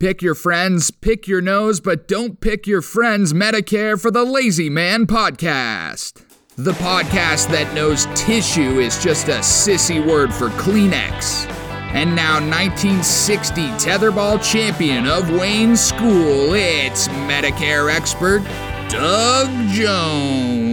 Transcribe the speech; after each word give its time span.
Pick 0.00 0.22
your 0.22 0.34
friends, 0.34 0.90
pick 0.90 1.28
your 1.28 1.42
nose, 1.42 1.78
but 1.78 2.08
don't 2.08 2.40
pick 2.40 2.66
your 2.66 2.80
friends 2.80 3.34
Medicare 3.34 4.00
for 4.00 4.10
the 4.10 4.24
Lazy 4.24 4.70
Man 4.70 5.06
podcast. 5.06 6.24
The 6.56 6.72
podcast 6.72 7.50
that 7.50 7.70
knows 7.74 8.06
tissue 8.14 8.80
is 8.80 8.98
just 9.04 9.28
a 9.28 9.40
sissy 9.40 10.02
word 10.02 10.32
for 10.32 10.48
Kleenex. 10.52 11.46
And 11.92 12.16
now, 12.16 12.36
1960 12.36 13.60
tetherball 13.72 14.42
champion 14.42 15.06
of 15.06 15.30
Wayne 15.38 15.76
School, 15.76 16.54
it's 16.54 17.08
Medicare 17.08 17.94
expert 17.94 18.42
Doug 18.88 19.50
Jones. 19.68 20.69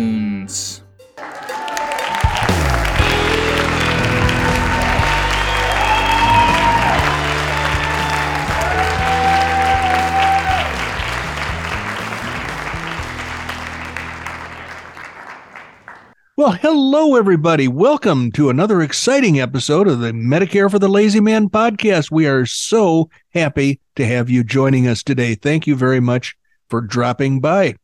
Well, 16.37 16.51
hello, 16.51 17.15
everybody. 17.15 17.67
Welcome 17.67 18.31
to 18.33 18.51
another 18.51 18.83
exciting 18.83 19.39
episode 19.39 19.87
of 19.87 20.01
the 20.01 20.11
Medicare 20.11 20.69
for 20.69 20.77
the 20.77 20.87
Lazy 20.87 21.19
Man 21.19 21.49
podcast. 21.49 22.11
We 22.11 22.27
are 22.27 22.45
so 22.45 23.09
happy 23.33 23.79
to 23.95 24.05
have 24.05 24.29
you 24.29 24.43
joining 24.43 24.87
us 24.87 25.01
today. 25.01 25.33
Thank 25.33 25.65
you 25.65 25.75
very 25.75 25.99
much 25.99 26.37
for 26.69 26.79
dropping 26.79 27.39
by. 27.39 27.77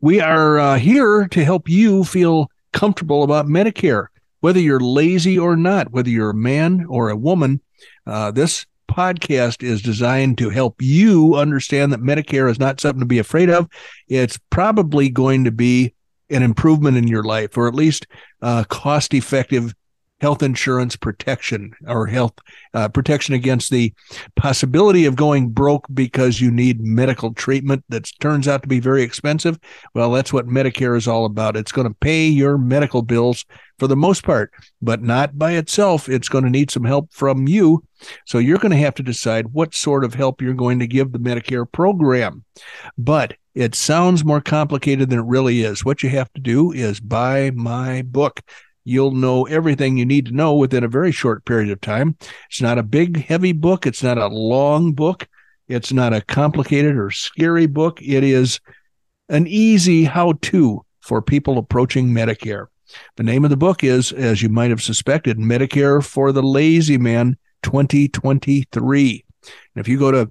We 0.00 0.20
are 0.20 0.58
uh, 0.58 0.78
here 0.80 1.28
to 1.28 1.44
help 1.44 1.68
you 1.68 2.02
feel 2.02 2.50
comfortable 2.72 3.22
about 3.22 3.46
Medicare, 3.46 4.08
whether 4.40 4.58
you're 4.58 4.80
lazy 4.80 5.38
or 5.38 5.54
not, 5.54 5.92
whether 5.92 6.10
you're 6.10 6.30
a 6.30 6.34
man 6.34 6.84
or 6.88 7.08
a 7.08 7.16
woman. 7.16 7.60
Uh, 8.04 8.32
this 8.32 8.66
podcast 8.88 9.62
is 9.62 9.80
designed 9.80 10.38
to 10.38 10.50
help 10.50 10.82
you 10.82 11.36
understand 11.36 11.92
that 11.92 12.00
Medicare 12.00 12.50
is 12.50 12.58
not 12.58 12.80
something 12.80 12.98
to 12.98 13.06
be 13.06 13.20
afraid 13.20 13.48
of. 13.48 13.68
It's 14.08 14.40
probably 14.50 15.08
going 15.08 15.44
to 15.44 15.52
be 15.52 15.94
an 16.32 16.42
improvement 16.42 16.96
in 16.96 17.06
your 17.06 17.22
life, 17.22 17.56
or 17.56 17.68
at 17.68 17.74
least 17.74 18.06
uh, 18.40 18.64
cost 18.64 19.14
effective 19.14 19.74
health 20.22 20.42
insurance 20.42 20.94
protection 20.94 21.72
or 21.88 22.06
health 22.06 22.32
uh, 22.74 22.88
protection 22.88 23.34
against 23.34 23.70
the 23.72 23.92
possibility 24.36 25.04
of 25.04 25.16
going 25.16 25.48
broke 25.48 25.84
because 25.92 26.40
you 26.40 26.48
need 26.48 26.80
medical 26.80 27.34
treatment 27.34 27.84
that 27.88 28.08
turns 28.20 28.46
out 28.46 28.62
to 28.62 28.68
be 28.68 28.78
very 28.78 29.02
expensive. 29.02 29.58
Well, 29.94 30.12
that's 30.12 30.32
what 30.32 30.46
Medicare 30.46 30.96
is 30.96 31.08
all 31.08 31.24
about. 31.24 31.56
It's 31.56 31.72
going 31.72 31.88
to 31.88 31.94
pay 31.94 32.28
your 32.28 32.56
medical 32.56 33.02
bills 33.02 33.44
for 33.80 33.88
the 33.88 33.96
most 33.96 34.22
part, 34.22 34.52
but 34.80 35.02
not 35.02 35.36
by 35.36 35.52
itself. 35.52 36.08
It's 36.08 36.28
going 36.28 36.44
to 36.44 36.50
need 36.50 36.70
some 36.70 36.84
help 36.84 37.12
from 37.12 37.48
you. 37.48 37.82
So 38.24 38.38
you're 38.38 38.58
going 38.58 38.70
to 38.70 38.78
have 38.78 38.94
to 38.94 39.02
decide 39.02 39.52
what 39.52 39.74
sort 39.74 40.04
of 40.04 40.14
help 40.14 40.40
you're 40.40 40.54
going 40.54 40.78
to 40.78 40.86
give 40.86 41.10
the 41.10 41.18
Medicare 41.18 41.70
program. 41.70 42.44
But 42.96 43.34
it 43.56 43.74
sounds 43.74 44.24
more 44.24 44.40
complicated 44.40 45.10
than 45.10 45.18
it 45.18 45.26
really 45.26 45.62
is. 45.62 45.84
What 45.84 46.04
you 46.04 46.10
have 46.10 46.32
to 46.34 46.40
do 46.40 46.70
is 46.70 47.00
buy 47.00 47.50
my 47.50 48.02
book 48.02 48.40
you'll 48.84 49.12
know 49.12 49.44
everything 49.46 49.96
you 49.96 50.06
need 50.06 50.26
to 50.26 50.32
know 50.32 50.54
within 50.54 50.84
a 50.84 50.88
very 50.88 51.12
short 51.12 51.44
period 51.44 51.70
of 51.70 51.80
time. 51.80 52.16
It's 52.48 52.60
not 52.60 52.78
a 52.78 52.82
big, 52.82 53.24
heavy 53.24 53.52
book. 53.52 53.86
It's 53.86 54.02
not 54.02 54.18
a 54.18 54.26
long 54.26 54.92
book. 54.92 55.28
It's 55.68 55.92
not 55.92 56.12
a 56.12 56.20
complicated 56.20 56.96
or 56.96 57.10
scary 57.10 57.66
book. 57.66 58.00
It 58.02 58.24
is 58.24 58.60
an 59.28 59.46
easy 59.46 60.04
how 60.04 60.34
to 60.42 60.84
for 61.00 61.22
people 61.22 61.58
approaching 61.58 62.08
Medicare. 62.08 62.66
The 63.16 63.22
name 63.22 63.44
of 63.44 63.50
the 63.50 63.56
book 63.56 63.82
is, 63.82 64.12
as 64.12 64.42
you 64.42 64.48
might 64.48 64.70
have 64.70 64.82
suspected, 64.82 65.38
Medicare 65.38 66.04
for 66.04 66.32
the 66.32 66.42
Lazy 66.42 66.98
Man 66.98 67.36
2023. 67.62 69.24
And 69.46 69.80
if 69.80 69.88
you 69.88 69.98
go 69.98 70.10
to 70.10 70.30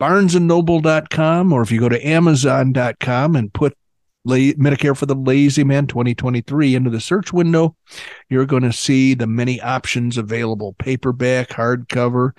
barnesandnoble.com 0.00 1.52
or 1.52 1.62
if 1.62 1.70
you 1.70 1.80
go 1.80 1.88
to 1.88 2.06
amazon.com 2.06 3.36
and 3.36 3.52
put 3.52 3.76
Medicare 4.26 4.96
for 4.96 5.06
the 5.06 5.14
Lazy 5.14 5.64
Man 5.64 5.86
2023 5.86 6.74
into 6.74 6.90
the 6.90 7.00
search 7.00 7.32
window, 7.32 7.76
you're 8.28 8.46
going 8.46 8.62
to 8.62 8.72
see 8.72 9.14
the 9.14 9.26
many 9.26 9.60
options 9.60 10.16
available 10.16 10.74
paperback, 10.78 11.48
hardcover, 11.50 12.32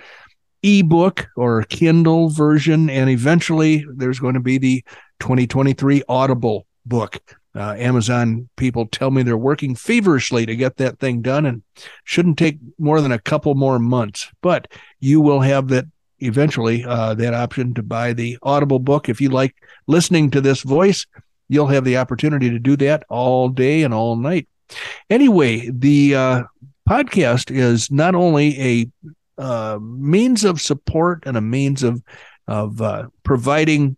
ebook, 0.62 1.28
or 1.36 1.64
Kindle 1.64 2.30
version. 2.30 2.90
And 2.90 3.10
eventually 3.10 3.86
there's 3.96 4.20
going 4.20 4.36
to 4.36 4.40
be 4.40 4.58
the 4.58 4.84
2023 5.20 6.04
Audible 6.08 6.66
book. 6.86 7.20
Uh, 7.56 7.76
Amazon 7.78 8.50
people 8.56 8.88
tell 8.88 9.12
me 9.12 9.22
they're 9.22 9.38
working 9.38 9.76
feverishly 9.76 10.46
to 10.46 10.56
get 10.56 10.78
that 10.78 11.00
thing 11.00 11.22
done 11.22 11.46
and 11.46 11.62
shouldn't 12.04 12.38
take 12.38 12.58
more 12.80 13.00
than 13.00 13.12
a 13.12 13.20
couple 13.20 13.54
more 13.54 13.78
months. 13.78 14.32
But 14.42 14.72
you 15.00 15.22
will 15.22 15.42
have 15.42 15.68
that 15.68 15.86
eventually, 16.20 16.84
uh, 16.84 17.14
that 17.16 17.34
option 17.34 17.74
to 17.76 17.84
buy 17.84 18.14
the 18.14 18.40
Audible 18.42 18.80
book. 18.80 19.08
If 19.08 19.22
you 19.22 19.30
like 19.30 19.56
listening 19.86 20.32
to 20.32 20.42
this 20.42 20.62
voice, 20.62 21.06
you'll 21.50 21.68
have 21.68 21.86
the 21.86 21.98
opportunity 21.98 22.50
to 22.50 22.60
do 22.60 22.76
that 22.78 23.04
all 23.10 23.50
day 23.50 23.84
and 23.84 23.94
all 23.94 24.16
night. 24.16 24.48
Anyway, 25.10 25.70
the 25.72 26.16
uh, 26.16 26.44
podcast 26.90 27.56
is 27.56 27.92
not 27.92 28.16
only 28.16 28.60
a 28.62 28.92
uh, 29.38 29.80
means 29.82 30.44
of 30.44 30.62
support 30.62 31.24
and 31.26 31.38
a 31.38 31.42
means 31.42 31.84
of 31.84 32.04
of 32.48 32.82
uh, 32.82 33.08
providing 33.24 33.96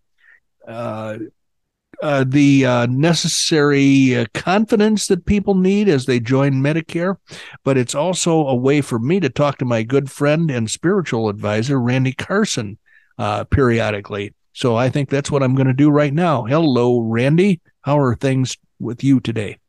uh, 0.67 1.17
uh, 2.01 2.25
the 2.27 2.65
uh, 2.65 2.85
necessary 2.87 4.25
confidence 4.33 5.07
that 5.07 5.25
people 5.25 5.55
need 5.55 5.87
as 5.87 6.05
they 6.05 6.19
join 6.19 6.53
Medicare, 6.53 7.15
but 7.63 7.77
it's 7.77 7.95
also 7.95 8.47
a 8.47 8.55
way 8.55 8.81
for 8.81 8.99
me 8.99 9.19
to 9.19 9.29
talk 9.29 9.57
to 9.57 9.65
my 9.65 9.81
good 9.81 10.11
friend 10.11 10.51
and 10.51 10.69
spiritual 10.69 11.29
advisor, 11.29 11.79
Randy 11.79 12.11
Carson, 12.11 12.77
periodically. 13.49 14.33
So 14.55 14.77
I 14.77 14.89
think 14.89 15.09
that's 15.09 15.29
what 15.29 15.43
I'm 15.43 15.53
going 15.53 15.67
to 15.67 15.73
do 15.73 15.89
right 15.89 16.13
now. 16.13 16.45
Hello, 16.45 17.01
Randy. 17.01 17.59
How 17.81 17.99
are 17.99 18.15
things 18.15 18.57
with 18.79 19.03
you 19.03 19.19
today? 19.19 19.59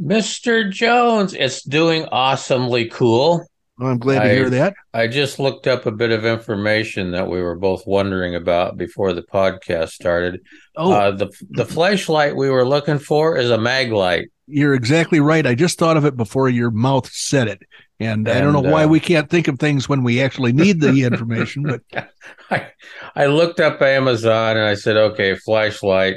Mr. 0.00 0.68
Jones, 0.68 1.32
it's 1.32 1.62
doing 1.62 2.06
awesomely 2.06 2.88
cool. 2.88 3.46
Well, 3.78 3.90
I'm 3.90 3.98
glad 3.98 4.24
to 4.24 4.30
I, 4.30 4.34
hear 4.34 4.50
that. 4.50 4.74
I 4.92 5.06
just 5.06 5.38
looked 5.38 5.68
up 5.68 5.86
a 5.86 5.92
bit 5.92 6.10
of 6.10 6.24
information 6.24 7.12
that 7.12 7.28
we 7.28 7.40
were 7.40 7.54
both 7.54 7.86
wondering 7.86 8.34
about 8.34 8.76
before 8.76 9.12
the 9.12 9.22
podcast 9.22 9.90
started. 9.90 10.40
Oh, 10.76 10.92
uh, 10.92 11.12
the 11.12 11.30
the 11.50 11.64
flashlight 11.64 12.34
we 12.34 12.50
were 12.50 12.66
looking 12.66 12.98
for 12.98 13.36
is 13.36 13.50
a 13.50 13.56
Maglite. 13.56 14.26
You're 14.48 14.74
exactly 14.74 15.20
right. 15.20 15.46
I 15.46 15.54
just 15.54 15.78
thought 15.78 15.96
of 15.96 16.04
it 16.04 16.16
before 16.16 16.48
your 16.48 16.72
mouth 16.72 17.08
said 17.12 17.46
it. 17.46 17.62
And, 18.04 18.28
and 18.28 18.38
I 18.38 18.40
don't 18.40 18.52
know 18.52 18.68
uh, 18.68 18.72
why 18.72 18.86
we 18.86 19.00
can't 19.00 19.28
think 19.28 19.48
of 19.48 19.58
things 19.58 19.88
when 19.88 20.02
we 20.02 20.20
actually 20.22 20.52
need 20.52 20.80
the 20.80 21.02
information. 21.04 21.62
But 21.62 22.08
I, 22.50 22.68
I 23.14 23.26
looked 23.26 23.60
up 23.60 23.80
Amazon 23.82 24.56
and 24.56 24.66
I 24.66 24.74
said, 24.74 24.96
okay, 24.96 25.34
flashlight. 25.36 26.16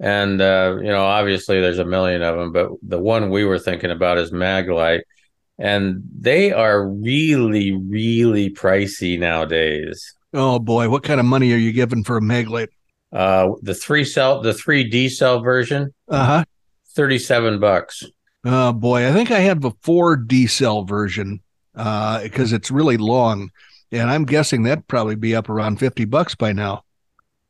And, 0.00 0.40
uh, 0.40 0.76
you 0.78 0.88
know, 0.88 1.04
obviously 1.04 1.60
there's 1.60 1.80
a 1.80 1.84
million 1.84 2.22
of 2.22 2.36
them, 2.36 2.52
but 2.52 2.70
the 2.82 2.98
one 2.98 3.30
we 3.30 3.44
were 3.44 3.58
thinking 3.58 3.90
about 3.90 4.18
is 4.18 4.30
Maglite. 4.30 5.02
And 5.58 6.02
they 6.16 6.52
are 6.52 6.86
really, 6.86 7.72
really 7.72 8.50
pricey 8.50 9.18
nowadays. 9.18 10.14
Oh 10.32 10.58
boy, 10.58 10.88
what 10.88 11.02
kind 11.02 11.18
of 11.18 11.26
money 11.26 11.52
are 11.52 11.56
you 11.56 11.72
giving 11.72 12.04
for 12.04 12.18
a 12.18 12.20
Maglite? 12.20 12.68
Uh, 13.12 13.52
the 13.62 13.74
three 13.74 14.04
cell, 14.04 14.42
the 14.42 14.52
three 14.52 14.84
D 14.84 15.08
cell 15.08 15.40
version. 15.40 15.94
Uh 16.08 16.24
huh. 16.24 16.44
Thirty-seven 16.94 17.60
bucks. 17.60 18.04
Oh 18.44 18.72
boy, 18.72 19.08
I 19.08 19.12
think 19.12 19.30
I 19.30 19.40
have 19.40 19.60
the 19.60 19.72
four 19.82 20.16
D 20.16 20.46
cell 20.46 20.84
version 20.84 21.40
because 21.72 22.52
uh, 22.52 22.56
it's 22.56 22.70
really 22.70 22.96
long, 22.96 23.50
and 23.92 24.10
I'm 24.10 24.24
guessing 24.24 24.62
that'd 24.62 24.88
probably 24.88 25.16
be 25.16 25.34
up 25.34 25.48
around 25.48 25.78
fifty 25.78 26.04
bucks 26.04 26.34
by 26.34 26.52
now. 26.52 26.84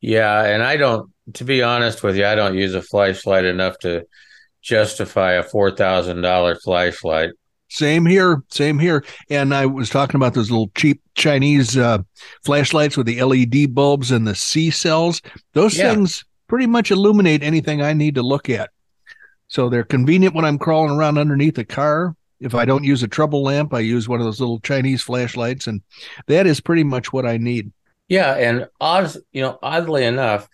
Yeah, 0.01 0.45
and 0.45 0.63
I 0.63 0.77
don't. 0.77 1.11
To 1.35 1.45
be 1.45 1.63
honest 1.63 2.03
with 2.03 2.17
you, 2.17 2.25
I 2.25 2.35
don't 2.35 2.57
use 2.57 2.75
a 2.75 2.81
flashlight 2.81 3.45
enough 3.45 3.79
to 3.81 4.07
justify 4.63 5.33
a 5.33 5.43
four 5.43 5.71
thousand 5.71 6.23
dollar 6.23 6.57
flashlight. 6.57 7.31
Same 7.71 8.07
here, 8.07 8.43
same 8.49 8.79
here. 8.79 9.05
And 9.29 9.55
I 9.55 9.67
was 9.67 9.91
talking 9.91 10.17
about 10.17 10.33
those 10.33 10.51
little 10.51 10.71
cheap 10.75 11.03
Chinese 11.15 11.77
uh, 11.77 11.99
flashlights 12.45 12.97
with 12.97 13.07
the 13.07 13.23
LED 13.23 13.75
bulbs 13.75 14.11
and 14.11 14.27
the 14.27 14.35
C 14.35 14.71
cells. 14.71 15.21
Those 15.53 15.77
yeah. 15.77 15.93
things 15.93 16.25
pretty 16.47 16.67
much 16.67 16.91
illuminate 16.91 17.43
anything 17.43 17.83
I 17.83 17.93
need 17.93 18.15
to 18.15 18.23
look 18.23 18.49
at. 18.49 18.71
So 19.49 19.69
they're 19.69 19.85
convenient 19.85 20.35
when 20.35 20.45
I'm 20.45 20.59
crawling 20.59 20.97
around 20.97 21.19
underneath 21.19 21.59
a 21.59 21.65
car. 21.65 22.15
If 22.41 22.55
I 22.55 22.65
don't 22.65 22.85
use 22.85 23.03
a 23.03 23.09
trouble 23.09 23.43
lamp, 23.43 23.75
I 23.75 23.81
use 23.81 24.09
one 24.09 24.21
of 24.21 24.25
those 24.25 24.41
little 24.41 24.61
Chinese 24.61 25.03
flashlights, 25.03 25.67
and 25.67 25.83
that 26.27 26.47
is 26.47 26.61
pretty 26.61 26.85
much 26.85 27.13
what 27.13 27.27
I 27.27 27.37
need. 27.37 27.73
Yeah, 28.07 28.35
and 28.35 28.69
odd, 28.81 29.13
you 29.33 29.43
know, 29.43 29.59
oddly 29.63 30.05
enough, 30.05 30.49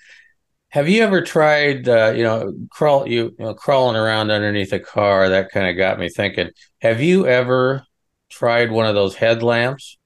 have 0.70 0.88
you 0.88 1.02
ever 1.02 1.22
tried, 1.22 1.88
uh, 1.88 2.12
you 2.16 2.22
know, 2.22 2.52
crawl 2.70 3.06
you, 3.06 3.34
you 3.38 3.44
know, 3.44 3.54
crawling 3.54 3.96
around 3.96 4.30
underneath 4.30 4.72
a 4.72 4.80
car? 4.80 5.28
That 5.28 5.50
kind 5.50 5.68
of 5.68 5.76
got 5.76 5.98
me 5.98 6.08
thinking. 6.08 6.50
Have 6.80 7.00
you 7.00 7.26
ever 7.26 7.84
tried 8.28 8.72
one 8.72 8.86
of 8.86 8.94
those 8.94 9.14
headlamps? 9.14 9.98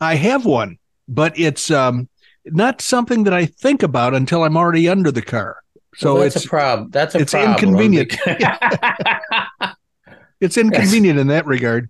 I 0.00 0.16
have 0.16 0.44
one, 0.44 0.78
but 1.06 1.38
it's 1.38 1.70
um, 1.70 2.08
not 2.44 2.80
something 2.80 3.24
that 3.24 3.34
I 3.34 3.46
think 3.46 3.82
about 3.82 4.14
until 4.14 4.42
I'm 4.42 4.56
already 4.56 4.88
under 4.88 5.12
the 5.12 5.22
car. 5.22 5.58
So 5.96 6.14
well, 6.14 6.22
that's 6.24 6.36
it's 6.36 6.44
a 6.44 6.48
problem. 6.48 6.90
That's 6.90 7.14
a 7.14 7.24
problem. 7.24 7.52
it's 7.52 7.62
problem. 7.62 7.94
inconvenient. 7.94 8.16
it's 10.40 10.56
inconvenient 10.56 11.18
in 11.18 11.28
that 11.28 11.46
regard. 11.46 11.88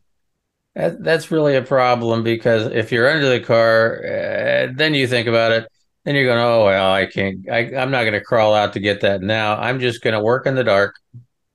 That, 0.74 1.02
that's 1.02 1.30
really 1.30 1.56
a 1.56 1.62
problem 1.62 2.22
because 2.22 2.66
if 2.72 2.92
you're 2.92 3.10
under 3.10 3.28
the 3.28 3.40
car, 3.40 4.02
uh, 4.04 4.72
then 4.74 4.94
you 4.94 5.06
think 5.06 5.26
about 5.26 5.52
it. 5.52 5.66
then 6.04 6.14
you're 6.14 6.26
going, 6.26 6.38
oh 6.38 6.66
well, 6.66 6.92
I 6.92 7.06
can't. 7.06 7.48
I, 7.50 7.74
I'm 7.76 7.90
not 7.90 8.02
going 8.02 8.12
to 8.12 8.20
crawl 8.20 8.54
out 8.54 8.72
to 8.74 8.80
get 8.80 9.00
that 9.00 9.22
now. 9.22 9.56
I'm 9.56 9.80
just 9.80 10.02
going 10.02 10.14
to 10.14 10.20
work 10.20 10.46
in 10.46 10.54
the 10.54 10.64
dark. 10.64 10.94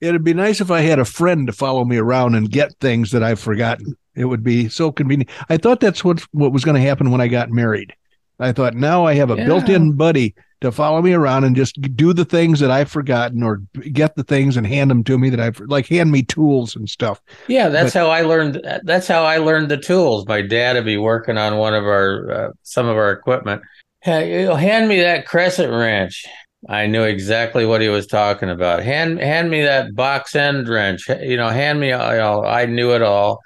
It'd 0.01 0.23
be 0.23 0.33
nice 0.33 0.59
if 0.59 0.71
I 0.71 0.81
had 0.81 0.97
a 0.97 1.05
friend 1.05 1.45
to 1.45 1.53
follow 1.53 1.85
me 1.85 1.97
around 1.97 2.33
and 2.33 2.49
get 2.49 2.73
things 2.81 3.11
that 3.11 3.21
I've 3.23 3.39
forgotten. 3.39 3.95
It 4.15 4.25
would 4.25 4.43
be 4.43 4.67
so 4.67 4.91
convenient. 4.91 5.29
I 5.49 5.57
thought 5.57 5.79
that's 5.79 6.03
what 6.03 6.21
what 6.31 6.51
was 6.51 6.65
going 6.65 6.75
to 6.75 6.87
happen 6.87 7.11
when 7.11 7.21
I 7.21 7.27
got 7.27 7.49
married. 7.51 7.93
I 8.39 8.51
thought 8.51 8.73
now 8.73 9.05
I 9.05 9.13
have 9.13 9.29
a 9.29 9.35
Yeah. 9.37 9.45
built-in 9.45 9.93
buddy 9.93 10.33
to 10.61 10.71
follow 10.71 11.01
me 11.01 11.13
around 11.13 11.43
and 11.43 11.55
just 11.55 11.81
do 11.95 12.13
the 12.13 12.23
things 12.23 12.59
that 12.59 12.71
I've 12.71 12.89
forgotten 12.89 13.43
or 13.43 13.57
get 13.91 14.15
the 14.15 14.23
things 14.23 14.55
and 14.55 14.65
hand 14.65 14.89
them 14.91 15.03
to 15.05 15.17
me 15.17 15.29
that 15.31 15.39
I've 15.39 15.59
like 15.61 15.87
hand 15.87 16.11
me 16.11 16.23
tools 16.23 16.75
and 16.75 16.87
stuff. 16.87 17.19
Yeah, 17.47 17.69
that's 17.69 17.93
how 17.93 18.09
I 18.09 18.21
learned. 18.21 18.61
That's 18.83 19.07
how 19.07 19.23
I 19.23 19.37
learned 19.37 19.69
the 19.69 19.77
tools. 19.77 20.27
My 20.27 20.41
dad 20.41 20.75
would 20.75 20.85
be 20.85 20.97
working 20.97 21.37
on 21.37 21.57
one 21.57 21.73
of 21.73 21.83
our 21.83 22.31
uh, 22.31 22.51
some 22.61 22.87
of 22.87 22.95
our 22.95 23.11
equipment. 23.11 23.63
Hey, 24.01 24.43
hand 24.43 24.87
me 24.87 25.01
that 25.01 25.25
crescent 25.25 25.71
wrench. 25.71 26.25
I 26.69 26.85
knew 26.85 27.03
exactly 27.03 27.65
what 27.65 27.81
he 27.81 27.89
was 27.89 28.05
talking 28.05 28.49
about. 28.49 28.83
Hand 28.83 29.19
hand 29.19 29.49
me 29.49 29.63
that 29.63 29.95
box 29.95 30.35
end 30.35 30.69
wrench. 30.69 31.09
You 31.09 31.37
know, 31.37 31.49
hand 31.49 31.79
me. 31.79 31.87
You 31.87 31.97
know, 31.97 32.43
I 32.45 32.67
knew 32.67 32.93
it 32.93 33.01
all. 33.01 33.39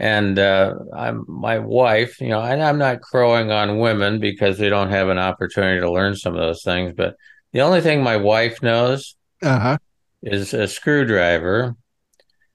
And 0.00 0.38
uh, 0.38 0.74
I'm 0.96 1.24
my 1.28 1.58
wife. 1.58 2.20
You 2.22 2.28
know, 2.30 2.40
and 2.40 2.62
I'm 2.62 2.78
not 2.78 3.02
crowing 3.02 3.50
on 3.52 3.78
women 3.78 4.18
because 4.18 4.56
they 4.56 4.70
don't 4.70 4.88
have 4.90 5.08
an 5.10 5.18
opportunity 5.18 5.78
to 5.80 5.92
learn 5.92 6.16
some 6.16 6.34
of 6.34 6.40
those 6.40 6.62
things. 6.62 6.94
But 6.96 7.16
the 7.52 7.60
only 7.60 7.82
thing 7.82 8.02
my 8.02 8.16
wife 8.16 8.62
knows 8.62 9.14
Uh-huh. 9.42 9.76
is 10.22 10.54
a 10.54 10.66
screwdriver 10.66 11.76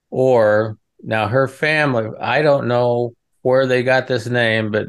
or 0.10 0.78
now 1.04 1.28
her 1.28 1.48
family 1.48 2.08
i 2.22 2.42
don't 2.42 2.68
know 2.68 3.12
where 3.42 3.66
they 3.68 3.84
got 3.84 4.08
this 4.08 4.28
name 4.28 4.72
but 4.72 4.86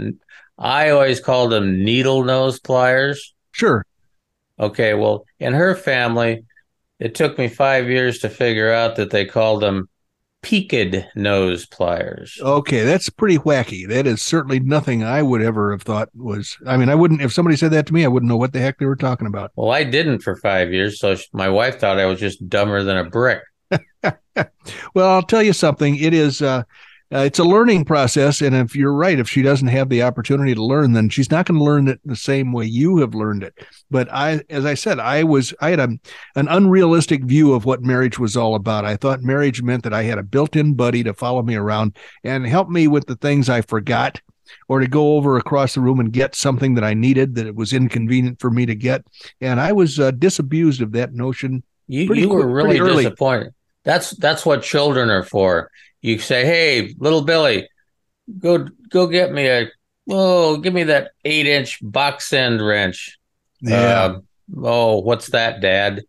i 0.58 0.90
always 0.90 1.20
called 1.20 1.50
them 1.52 1.82
needle 1.84 2.22
nose 2.24 2.60
pliers 2.60 3.34
Sure. 3.52 3.84
okay 4.60 4.94
well 4.94 5.24
in 5.40 5.52
her 5.54 5.74
family 5.74 6.44
it 6.98 7.14
took 7.14 7.38
me 7.38 7.48
five 7.48 7.88
years 7.90 8.18
to 8.20 8.28
figure 8.28 8.70
out 8.72 8.96
that 8.96 9.10
they 9.10 9.24
called 9.24 9.62
them 9.62 9.88
peaked 10.46 10.96
nose 11.16 11.66
pliers 11.66 12.38
Okay, 12.40 12.84
that's 12.84 13.10
pretty 13.10 13.38
wacky. 13.38 13.88
That 13.88 14.06
is 14.06 14.22
certainly 14.22 14.60
nothing 14.60 15.02
I 15.02 15.20
would 15.22 15.42
ever 15.42 15.72
have 15.72 15.82
thought 15.82 16.08
was. 16.14 16.56
I 16.66 16.76
mean, 16.76 16.88
I 16.88 16.94
wouldn't 16.94 17.20
if 17.20 17.32
somebody 17.32 17.56
said 17.56 17.72
that 17.72 17.86
to 17.86 17.94
me, 17.94 18.04
I 18.04 18.08
wouldn't 18.08 18.28
know 18.30 18.36
what 18.36 18.52
the 18.52 18.60
heck 18.60 18.78
they 18.78 18.86
were 18.86 18.96
talking 18.96 19.26
about. 19.26 19.50
well 19.56 19.70
i 19.72 19.82
didn't 19.82 20.20
for 20.20 20.36
five 20.36 20.72
years 20.72 21.00
so 21.00 21.16
my 21.32 21.48
wife 21.48 21.80
thought 21.80 21.98
i 21.98 22.06
was 22.06 22.20
just 22.20 22.48
dumber 22.48 22.82
than 22.82 22.96
a 22.96 23.04
brick 23.10 23.42
Well, 24.94 25.08
I'll 25.10 25.22
tell 25.22 25.42
you 25.42 25.52
something. 25.52 25.96
It 25.96 26.12
is 26.12 26.42
uh, 26.42 26.62
uh, 27.12 27.18
it's 27.18 27.38
a 27.38 27.44
learning 27.44 27.84
process, 27.84 28.40
and 28.40 28.54
if 28.54 28.74
you're 28.74 28.92
right, 28.92 29.20
if 29.20 29.28
she 29.28 29.40
doesn't 29.40 29.68
have 29.68 29.88
the 29.88 30.02
opportunity 30.02 30.54
to 30.54 30.64
learn, 30.64 30.92
then 30.92 31.08
she's 31.08 31.30
not 31.30 31.46
going 31.46 31.58
to 31.58 31.64
learn 31.64 31.86
it 31.86 32.00
the 32.04 32.16
same 32.16 32.52
way 32.52 32.64
you 32.64 32.98
have 32.98 33.14
learned 33.14 33.44
it. 33.44 33.54
But 33.90 34.12
I, 34.12 34.42
as 34.50 34.64
I 34.64 34.74
said, 34.74 34.98
I 34.98 35.22
was 35.22 35.54
I 35.60 35.70
had 35.70 35.78
a, 35.78 35.88
an 36.34 36.48
unrealistic 36.48 37.22
view 37.24 37.54
of 37.54 37.64
what 37.64 37.82
marriage 37.82 38.18
was 38.18 38.36
all 38.36 38.56
about. 38.56 38.84
I 38.84 38.96
thought 38.96 39.22
marriage 39.22 39.62
meant 39.62 39.84
that 39.84 39.94
I 39.94 40.02
had 40.02 40.18
a 40.18 40.24
built-in 40.24 40.74
buddy 40.74 41.04
to 41.04 41.14
follow 41.14 41.42
me 41.42 41.54
around 41.54 41.96
and 42.24 42.44
help 42.46 42.68
me 42.68 42.88
with 42.88 43.06
the 43.06 43.16
things 43.16 43.48
I 43.48 43.60
forgot. 43.60 44.20
Or 44.68 44.78
to 44.78 44.86
go 44.86 45.16
over 45.16 45.36
across 45.36 45.74
the 45.74 45.80
room 45.80 45.98
and 45.98 46.12
get 46.12 46.36
something 46.36 46.74
that 46.76 46.84
I 46.84 46.94
needed 46.94 47.34
that 47.34 47.48
it 47.48 47.56
was 47.56 47.72
inconvenient 47.72 48.40
for 48.40 48.48
me 48.48 48.64
to 48.66 48.76
get, 48.76 49.04
and 49.40 49.60
I 49.60 49.72
was 49.72 49.98
uh, 49.98 50.12
disabused 50.12 50.80
of 50.82 50.92
that 50.92 51.12
notion. 51.12 51.64
You 51.88 52.14
you 52.14 52.28
were 52.28 52.46
really 52.46 52.78
disappointed. 52.78 53.54
That's 53.82 54.10
that's 54.10 54.46
what 54.46 54.62
children 54.62 55.10
are 55.10 55.24
for. 55.24 55.72
You 56.06 56.20
say, 56.20 56.44
"Hey, 56.44 56.94
little 56.98 57.22
Billy, 57.22 57.68
go 58.38 58.68
go 58.90 59.08
get 59.08 59.32
me 59.32 59.48
a 59.48 59.68
oh, 60.08 60.56
give 60.58 60.72
me 60.72 60.84
that 60.84 61.10
eight 61.24 61.48
inch 61.48 61.80
box 61.82 62.32
end 62.32 62.64
wrench." 62.64 63.18
Uh, 63.68 64.20
oh, 64.56 65.00
what's 65.00 65.30
that, 65.30 65.60
Dad? 65.60 66.04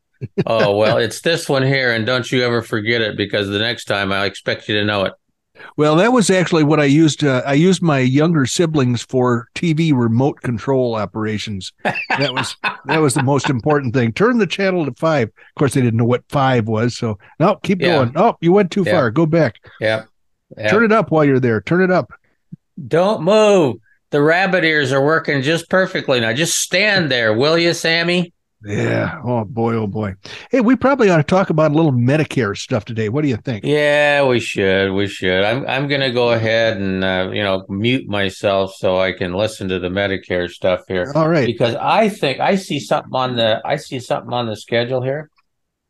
oh 0.45 0.77
well, 0.77 0.97
it's 0.99 1.21
this 1.21 1.49
one 1.49 1.63
here, 1.63 1.91
and 1.93 2.05
don't 2.05 2.31
you 2.31 2.43
ever 2.43 2.61
forget 2.61 3.01
it 3.01 3.17
because 3.17 3.47
the 3.47 3.57
next 3.57 3.85
time 3.85 4.11
I 4.11 4.25
expect 4.25 4.69
you 4.69 4.75
to 4.75 4.85
know 4.85 5.05
it. 5.05 5.13
Well, 5.75 5.95
that 5.97 6.11
was 6.11 6.29
actually 6.29 6.63
what 6.63 6.79
I 6.79 6.85
used. 6.85 7.23
Uh, 7.23 7.41
I 7.45 7.53
used 7.53 7.81
my 7.81 7.99
younger 7.99 8.45
siblings 8.45 9.03
for 9.03 9.47
TV 9.55 9.93
remote 9.93 10.41
control 10.41 10.95
operations. 10.95 11.71
That 11.83 12.33
was 12.33 12.55
that 12.85 12.99
was 12.99 13.13
the 13.13 13.23
most 13.23 13.49
important 13.49 13.93
thing. 13.93 14.13
Turn 14.13 14.37
the 14.37 14.47
channel 14.47 14.85
to 14.85 14.93
five. 14.93 15.27
Of 15.29 15.55
course, 15.59 15.73
they 15.73 15.81
didn't 15.81 15.97
know 15.97 16.05
what 16.05 16.23
five 16.29 16.67
was, 16.67 16.95
so 16.97 17.17
no, 17.39 17.55
keep 17.63 17.81
Yeah. 17.81 17.97
going. 17.97 18.13
Oh, 18.15 18.35
you 18.41 18.51
went 18.51 18.71
too 18.71 18.83
Yeah. 18.85 18.91
far. 18.93 19.11
Go 19.11 19.25
back. 19.25 19.55
Yeah. 19.79 20.03
yeah. 20.57 20.69
Turn 20.69 20.83
it 20.83 20.91
up 20.91 21.11
while 21.11 21.25
you're 21.25 21.39
there. 21.39 21.61
Turn 21.61 21.81
it 21.81 21.91
up. 21.91 22.11
Don't 22.87 23.23
move. 23.23 23.77
The 24.11 24.21
rabbit 24.21 24.63
ears 24.63 24.93
are 24.93 25.03
working 25.03 25.41
just 25.41 25.69
perfectly 25.69 26.19
now. 26.19 26.31
Just 26.33 26.57
stand 26.57 27.11
there, 27.11 27.33
will 27.33 27.57
you, 27.57 27.73
Sammy? 27.73 28.33
Yeah. 28.63 29.21
Oh 29.23 29.45
boy. 29.45 29.75
Oh 29.75 29.87
boy. 29.87 30.15
Hey, 30.49 30.61
we 30.61 30.75
probably 30.75 31.09
ought 31.09 31.17
to 31.17 31.23
talk 31.23 31.49
about 31.49 31.71
a 31.71 31.75
little 31.75 31.91
Medicare 31.91 32.57
stuff 32.57 32.85
today. 32.85 33.09
What 33.09 33.21
do 33.21 33.27
you 33.27 33.37
think? 33.37 33.63
Yeah, 33.63 34.25
we 34.25 34.39
should. 34.39 34.91
We 34.93 35.07
should. 35.07 35.43
I'm 35.43 35.65
I'm 35.67 35.87
gonna 35.87 36.11
go 36.11 36.31
ahead 36.31 36.77
and 36.77 37.03
uh, 37.03 37.29
you 37.31 37.43
know 37.43 37.65
mute 37.69 38.07
myself 38.07 38.73
so 38.75 38.99
I 38.99 39.11
can 39.11 39.33
listen 39.33 39.69
to 39.69 39.79
the 39.79 39.89
Medicare 39.89 40.49
stuff 40.49 40.81
here 40.87 41.11
All 41.13 41.29
right. 41.29 41.45
because 41.45 41.75
I 41.75 42.09
think 42.09 42.39
I 42.39 42.55
see 42.55 42.79
something 42.79 43.13
on 43.13 43.35
the 43.35 43.61
I 43.63 43.75
see 43.75 43.99
something 43.99 44.33
on 44.33 44.47
the 44.47 44.55
schedule 44.55 45.01
here 45.01 45.29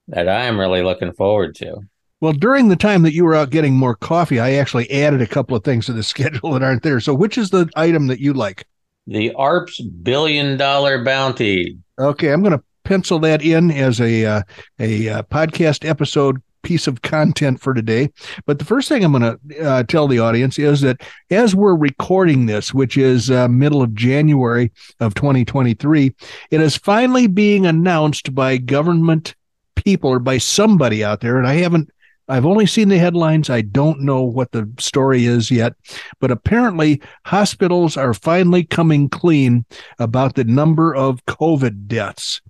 that 0.10 0.28
I'm 0.28 0.60
really 0.60 0.84
looking 0.84 1.14
forward 1.14 1.56
to. 1.56 1.78
Well, 2.20 2.34
during 2.34 2.68
the 2.68 2.76
time 2.76 3.04
that 3.04 3.14
you 3.14 3.24
were 3.24 3.36
out 3.36 3.52
getting 3.52 3.76
more 3.76 3.96
coffee, 3.96 4.40
I 4.40 4.54
actually 4.54 4.90
added 4.92 5.22
a 5.22 5.28
couple 5.28 5.56
of 5.56 5.64
things 5.64 5.86
to 5.86 5.94
the 5.94 6.04
schedule 6.04 6.52
that 6.52 6.64
aren't 6.64 6.84
there. 6.84 7.00
So, 7.00 7.14
which 7.14 7.38
is 7.38 7.50
the 7.50 7.70
item 7.76 8.08
that 8.08 8.20
you 8.20 8.34
like? 8.34 8.66
The 9.06 9.32
AARP's 9.38 9.82
billion 9.82 10.58
dollar 10.58 11.04
bounty. 11.04 11.78
Okay, 12.00 12.32
I'm 12.32 12.42
going 12.42 12.58
to 12.58 12.64
pencil 12.84 13.18
that 13.20 13.42
in 13.42 13.72
as 13.72 14.00
a 14.00 14.26
uh, 14.26 14.42
a 14.80 15.10
uh, 15.10 15.24
podcast 15.24 15.88
episode 15.88 16.42
piece 16.62 16.86
of 16.86 17.02
content 17.02 17.60
for 17.60 17.74
today. 17.74 18.12
But 18.46 18.60
the 18.60 18.66
first 18.66 18.88
thing 18.88 19.04
I'm 19.04 19.14
going 19.14 19.38
to 19.50 19.66
uh, 19.66 19.84
tell 19.84 20.08
the 20.08 20.20
audience 20.20 20.60
is 20.60 20.82
that 20.82 21.02
as 21.32 21.56
we're 21.56 21.76
recording 21.76 22.46
this, 22.46 22.74
which 22.74 22.98
is 22.98 23.32
uh, 23.32 23.48
middle 23.48 23.82
of 23.82 23.96
January 23.96 24.72
of 25.00 25.16
2023, 25.16 26.14
it 26.52 26.62
is 26.62 26.78
finally 26.78 27.26
being 27.26 27.66
announced 27.66 28.36
by 28.36 28.58
government 28.58 29.34
people 29.76 30.12
or 30.12 30.20
by 30.20 30.38
somebody 30.38 31.04
out 31.04 31.22
there, 31.22 31.38
and 31.38 31.48
I 31.48 31.56
haven't. 31.56 31.90
I've 32.28 32.46
only 32.46 32.66
seen 32.66 32.90
the 32.90 32.98
headlines. 32.98 33.50
I 33.50 33.62
don't 33.62 34.02
know 34.02 34.22
what 34.24 34.52
the 34.52 34.70
story 34.80 35.26
is 35.26 35.50
yet, 35.50 35.74
but 36.20 36.32
apparently 36.32 37.02
hospitals 37.26 37.96
are 37.96 38.14
finally 38.14 38.64
coming 38.64 39.10
clean 39.10 39.66
about 40.00 40.36
the 40.36 40.44
number 40.44 40.94
of 40.96 41.26
COVID 41.26 41.88
deaths. 41.88 42.42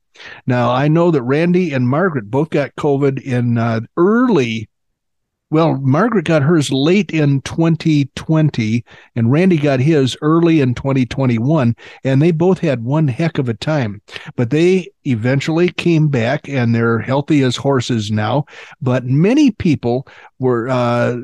Now, 0.48 0.72
I 0.72 0.88
know 0.88 1.12
that 1.12 1.22
Randy 1.22 1.74
and 1.74 1.88
Margaret 1.88 2.32
both 2.32 2.50
got 2.50 2.76
COVID 2.76 3.22
in 3.22 3.58
uh, 3.58 3.82
early. 3.98 4.68
Well, 5.50 5.78
Margaret 5.78 6.26
got 6.26 6.42
hers 6.42 6.74
late 6.74 7.12
in 7.12 7.40
2020, 7.44 8.84
and 9.16 9.32
Randy 9.32 9.58
got 9.58 9.80
his 9.80 10.18
early 10.22 10.60
in 10.60 10.76
2021, 10.76 11.74
and 12.04 12.22
they 12.22 12.32
both 12.32 12.60
had 12.60 12.84
one 12.84 13.08
heck 13.08 13.38
of 13.38 13.48
a 13.48 13.54
time. 13.54 14.02
But 14.36 14.50
they 14.50 14.90
eventually 15.06 15.70
came 15.70 16.10
back, 16.10 16.50
and 16.50 16.76
they're 16.76 17.00
healthy 17.00 17.44
as 17.44 17.56
horses 17.56 18.12
now. 18.12 18.44
But 18.82 19.06
many 19.06 19.52
people 19.52 20.06
were 20.38 20.68
uh, 20.68 21.16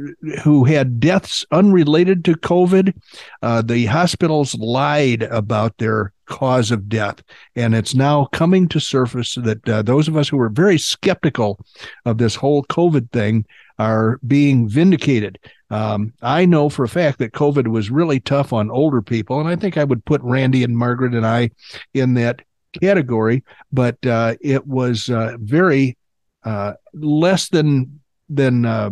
who 0.42 0.64
had 0.64 1.02
deaths 1.02 1.46
unrelated 1.52 2.24
to 2.24 2.36
COVID. 2.36 2.94
Uh, 3.42 3.62
the 3.62 3.88
hospitals 3.88 4.56
lied 4.56 5.24
about 5.24 5.78
their 5.80 6.14
cause 6.28 6.72
of 6.72 6.88
death, 6.88 7.22
and 7.58 7.76
it's 7.76 7.94
now 7.94 8.30
coming 8.32 8.70
to 8.70 8.80
surface 8.80 9.36
that 9.36 9.68
uh, 9.68 9.82
those 9.82 10.08
of 10.08 10.16
us 10.16 10.30
who 10.30 10.38
were 10.38 10.48
very 10.48 10.78
skeptical 10.78 11.60
of 12.06 12.20
this 12.20 12.36
whole 12.36 12.64
COVID 12.64 13.12
thing 13.12 13.46
are 13.80 14.20
being 14.26 14.68
vindicated. 14.68 15.40
Um, 15.70 16.14
I 16.22 16.46
know 16.46 16.70
for 16.70 16.84
a 16.84 16.90
fact 16.90 17.20
that 17.20 17.34
COVID 17.34 17.68
was 17.68 17.90
really 17.90 18.20
tough 18.20 18.54
on 18.54 18.70
older 18.70 19.02
people, 19.02 19.40
and 19.40 19.50
I 19.50 19.56
think 19.56 19.78
I 19.78 19.84
would 19.84 20.06
put 20.06 20.22
Randy 20.22 20.64
and 20.64 20.78
Margaret 20.78 21.16
and 21.16 21.26
I 21.26 21.50
in 21.94 22.14
that 22.16 22.42
category. 22.80 23.44
But 23.72 24.04
uh, 24.06 24.36
it 24.42 24.68
was 24.68 25.10
uh, 25.10 25.38
very 25.40 25.98
uh, 26.44 26.74
less 26.94 27.50
than 27.50 28.00
than 28.30 28.66
uh, 28.66 28.92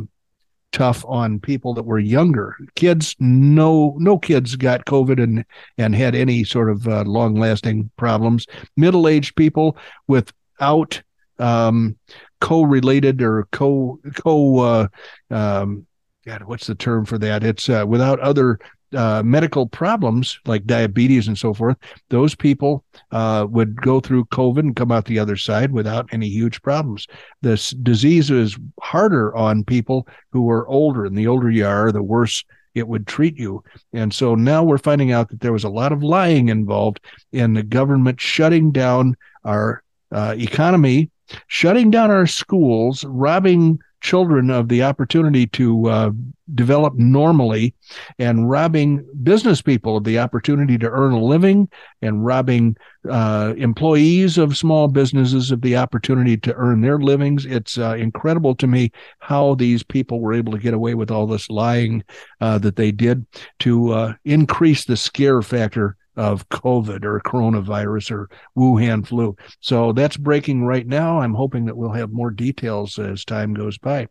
tough 0.71 1.05
on 1.07 1.39
people 1.39 1.73
that 1.73 1.83
were 1.83 1.99
younger. 1.99 2.55
Kids, 2.75 3.15
no, 3.19 3.95
no 3.97 4.17
kids 4.17 4.55
got 4.55 4.85
COVID 4.85 5.21
and 5.21 5.45
and 5.77 5.95
had 5.95 6.15
any 6.15 6.43
sort 6.43 6.69
of 6.69 6.87
uh, 6.87 7.03
long 7.03 7.35
lasting 7.35 7.89
problems. 7.97 8.47
Middle 8.77 9.07
aged 9.07 9.35
people 9.35 9.77
without 10.07 11.01
um, 11.39 11.97
co-related 12.41 13.21
or 13.21 13.47
co 13.51 13.99
co 14.15 14.59
uh, 14.59 14.87
um, 15.29 15.87
God, 16.25 16.43
what's 16.43 16.67
the 16.67 16.75
term 16.75 17.05
for 17.05 17.17
that? 17.19 17.43
It's 17.43 17.69
uh, 17.69 17.85
without 17.87 18.19
other 18.19 18.59
uh, 18.93 19.23
medical 19.23 19.67
problems 19.67 20.37
like 20.45 20.65
diabetes 20.65 21.27
and 21.27 21.37
so 21.37 21.53
forth. 21.53 21.77
Those 22.09 22.35
people 22.35 22.83
uh, 23.11 23.47
would 23.49 23.81
go 23.81 24.01
through 24.01 24.25
COVID 24.25 24.59
and 24.59 24.75
come 24.75 24.91
out 24.91 25.05
the 25.05 25.19
other 25.19 25.37
side 25.37 25.71
without 25.71 26.09
any 26.11 26.27
huge 26.27 26.61
problems. 26.61 27.07
This 27.41 27.69
disease 27.69 28.29
is 28.29 28.57
harder 28.81 29.33
on 29.35 29.63
people 29.63 30.07
who 30.31 30.49
are 30.49 30.67
older, 30.67 31.05
and 31.05 31.17
the 31.17 31.27
older 31.27 31.49
you 31.49 31.65
are, 31.65 31.91
the 31.91 32.03
worse 32.03 32.43
it 32.73 32.87
would 32.87 33.07
treat 33.07 33.37
you. 33.37 33.63
And 33.93 34.13
so 34.13 34.35
now 34.35 34.63
we're 34.63 34.77
finding 34.77 35.11
out 35.11 35.29
that 35.29 35.41
there 35.41 35.53
was 35.53 35.63
a 35.63 35.69
lot 35.69 35.91
of 35.91 36.03
lying 36.03 36.49
involved 36.49 36.99
in 37.31 37.53
the 37.53 37.63
government 37.63 38.19
shutting 38.19 38.71
down 38.71 39.15
our 39.43 39.83
uh, 40.11 40.35
economy, 40.37 41.09
shutting 41.47 41.91
down 41.91 42.11
our 42.11 42.27
schools, 42.27 43.03
robbing 43.05 43.79
children 44.01 44.49
of 44.49 44.67
the 44.67 44.83
opportunity 44.83 45.47
to 45.47 45.87
uh, 45.87 46.11
develop 46.55 46.95
normally 46.95 47.73
and 48.19 48.49
robbing 48.49 49.05
business 49.23 49.61
people 49.61 49.95
of 49.95 50.03
the 50.03 50.19
opportunity 50.19 50.77
to 50.77 50.89
earn 50.89 51.13
a 51.13 51.23
living 51.23 51.69
and 52.01 52.25
robbing 52.25 52.75
uh, 53.09 53.53
employees 53.57 54.37
of 54.37 54.57
small 54.57 54.87
businesses 54.87 55.51
of 55.51 55.61
the 55.61 55.77
opportunity 55.77 56.35
to 56.35 56.53
earn 56.55 56.81
their 56.81 56.97
livings. 56.97 57.45
It's 57.45 57.77
uh, 57.77 57.95
incredible 57.95 58.55
to 58.55 58.67
me 58.67 58.91
how 59.19 59.55
these 59.55 59.83
people 59.83 60.19
were 60.19 60.33
able 60.33 60.51
to 60.51 60.59
get 60.59 60.73
away 60.73 60.95
with 60.95 61.11
all 61.11 61.27
this 61.27 61.49
lying 61.49 62.03
uh, 62.41 62.57
that 62.57 62.75
they 62.75 62.91
did 62.91 63.25
to 63.59 63.91
uh, 63.91 64.13
increase 64.25 64.85
the 64.85 64.97
scare 64.97 65.41
factor 65.41 65.95
of 66.15 66.47
COVID 66.49 67.03
or 67.05 67.19
coronavirus 67.21 68.11
or 68.11 68.29
Wuhan 68.57 69.05
flu. 69.05 69.35
So 69.59 69.93
that's 69.93 70.17
breaking 70.17 70.63
right 70.63 70.85
now. 70.85 71.19
I'm 71.19 71.33
hoping 71.33 71.65
that 71.65 71.77
we'll 71.77 71.91
have 71.91 72.11
more 72.11 72.31
details 72.31 72.99
as 72.99 73.23
time 73.23 73.53
goes 73.53 73.77
by. 73.77 74.07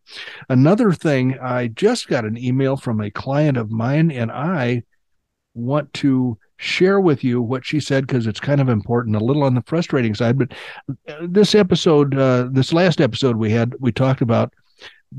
Another 0.48 0.92
thing, 0.92 1.38
I 1.38 1.68
just 1.68 2.08
got 2.08 2.24
an 2.24 2.38
email 2.38 2.76
from 2.76 3.00
a 3.00 3.10
client 3.10 3.56
of 3.56 3.70
mine, 3.70 4.10
and 4.10 4.32
I 4.32 4.82
want 5.54 5.92
to 5.94 6.38
share 6.56 7.00
with 7.00 7.24
you 7.24 7.40
what 7.40 7.64
she 7.64 7.80
said 7.80 8.06
because 8.06 8.26
it's 8.26 8.40
kind 8.40 8.60
of 8.60 8.68
important, 8.68 9.16
a 9.16 9.24
little 9.24 9.42
on 9.42 9.54
the 9.54 9.62
frustrating 9.66 10.14
side. 10.14 10.38
But 10.38 10.52
uh, 11.08 11.26
this 11.28 11.54
episode, 11.54 12.16
uh, 12.16 12.48
this 12.50 12.72
last 12.72 13.00
episode 13.00 13.36
we 13.36 13.50
had, 13.50 13.74
we 13.80 13.92
talked 13.92 14.20
about 14.20 14.52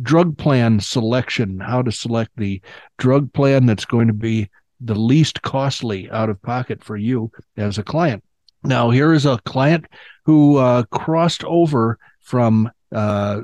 drug 0.01 0.37
plan 0.37 0.79
selection, 0.79 1.59
how 1.59 1.81
to 1.81 1.91
select 1.91 2.31
the 2.37 2.61
drug 2.97 3.33
plan 3.33 3.65
that's 3.65 3.85
going 3.85 4.07
to 4.07 4.13
be 4.13 4.49
the 4.83 4.95
least 4.95 5.41
costly 5.41 6.09
out 6.11 6.29
of 6.29 6.41
pocket 6.41 6.83
for 6.83 6.97
you 6.97 7.31
as 7.57 7.77
a 7.77 7.83
client. 7.83 8.23
Now, 8.63 8.89
here 8.89 9.13
is 9.13 9.25
a 9.25 9.39
client 9.45 9.85
who 10.25 10.57
uh, 10.57 10.83
crossed 10.91 11.43
over 11.43 11.97
from 12.19 12.71
uh, 12.91 13.41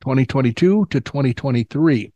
2022 0.00 0.86
to 0.90 1.00
2023. 1.00 2.12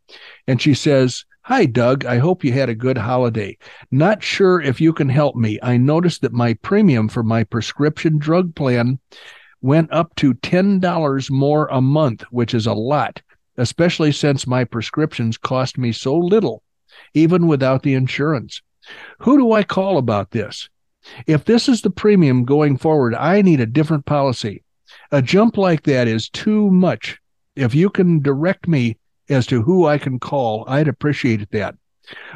And 0.46 0.60
she 0.60 0.74
says, 0.74 1.24
Hi, 1.42 1.64
Doug. 1.64 2.04
I 2.04 2.18
hope 2.18 2.42
you 2.42 2.52
had 2.52 2.68
a 2.68 2.74
good 2.74 2.98
holiday. 2.98 3.56
Not 3.92 4.22
sure 4.22 4.60
if 4.60 4.80
you 4.80 4.92
can 4.92 5.08
help 5.08 5.36
me. 5.36 5.60
I 5.62 5.76
noticed 5.76 6.22
that 6.22 6.32
my 6.32 6.54
premium 6.54 7.08
for 7.08 7.22
my 7.22 7.44
prescription 7.44 8.18
drug 8.18 8.54
plan 8.56 8.98
went 9.62 9.92
up 9.92 10.14
to 10.16 10.34
$10 10.34 11.30
more 11.30 11.68
a 11.68 11.80
month, 11.80 12.22
which 12.30 12.52
is 12.52 12.66
a 12.66 12.72
lot, 12.72 13.22
especially 13.56 14.10
since 14.10 14.46
my 14.46 14.64
prescriptions 14.64 15.38
cost 15.38 15.78
me 15.78 15.92
so 15.92 16.16
little 16.16 16.64
even 17.14 17.46
without 17.46 17.82
the 17.82 17.94
insurance. 17.94 18.62
Who 19.20 19.36
do 19.36 19.52
I 19.52 19.62
call 19.62 19.98
about 19.98 20.30
this? 20.30 20.68
If 21.26 21.44
this 21.44 21.68
is 21.68 21.82
the 21.82 21.90
premium 21.90 22.44
going 22.44 22.76
forward, 22.76 23.14
I 23.14 23.42
need 23.42 23.60
a 23.60 23.66
different 23.66 24.06
policy. 24.06 24.62
A 25.12 25.22
jump 25.22 25.56
like 25.56 25.84
that 25.84 26.08
is 26.08 26.28
too 26.28 26.70
much. 26.70 27.18
If 27.54 27.74
you 27.74 27.90
can 27.90 28.20
direct 28.20 28.68
me 28.68 28.98
as 29.28 29.46
to 29.46 29.62
who 29.62 29.86
I 29.86 29.98
can 29.98 30.18
call, 30.18 30.64
I'd 30.68 30.88
appreciate 30.88 31.50
that. 31.50 31.74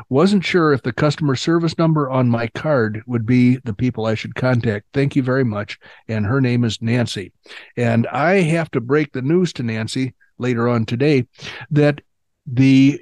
Wasn't 0.08 0.44
sure 0.44 0.72
if 0.72 0.82
the 0.82 0.92
customer 0.92 1.36
service 1.36 1.78
number 1.78 2.10
on 2.10 2.28
my 2.28 2.48
card 2.48 3.02
would 3.06 3.24
be 3.24 3.56
the 3.64 3.74
people 3.74 4.06
I 4.06 4.14
should 4.14 4.34
contact. 4.34 4.86
Thank 4.92 5.14
you 5.14 5.22
very 5.22 5.44
much. 5.44 5.78
And 6.08 6.26
her 6.26 6.40
name 6.40 6.64
is 6.64 6.82
Nancy. 6.82 7.32
And 7.76 8.06
I 8.08 8.40
have 8.40 8.70
to 8.72 8.80
break 8.80 9.12
the 9.12 9.22
news 9.22 9.52
to 9.54 9.62
Nancy 9.62 10.14
later 10.38 10.68
on 10.68 10.86
today 10.86 11.26
that 11.70 12.00
the 12.46 13.00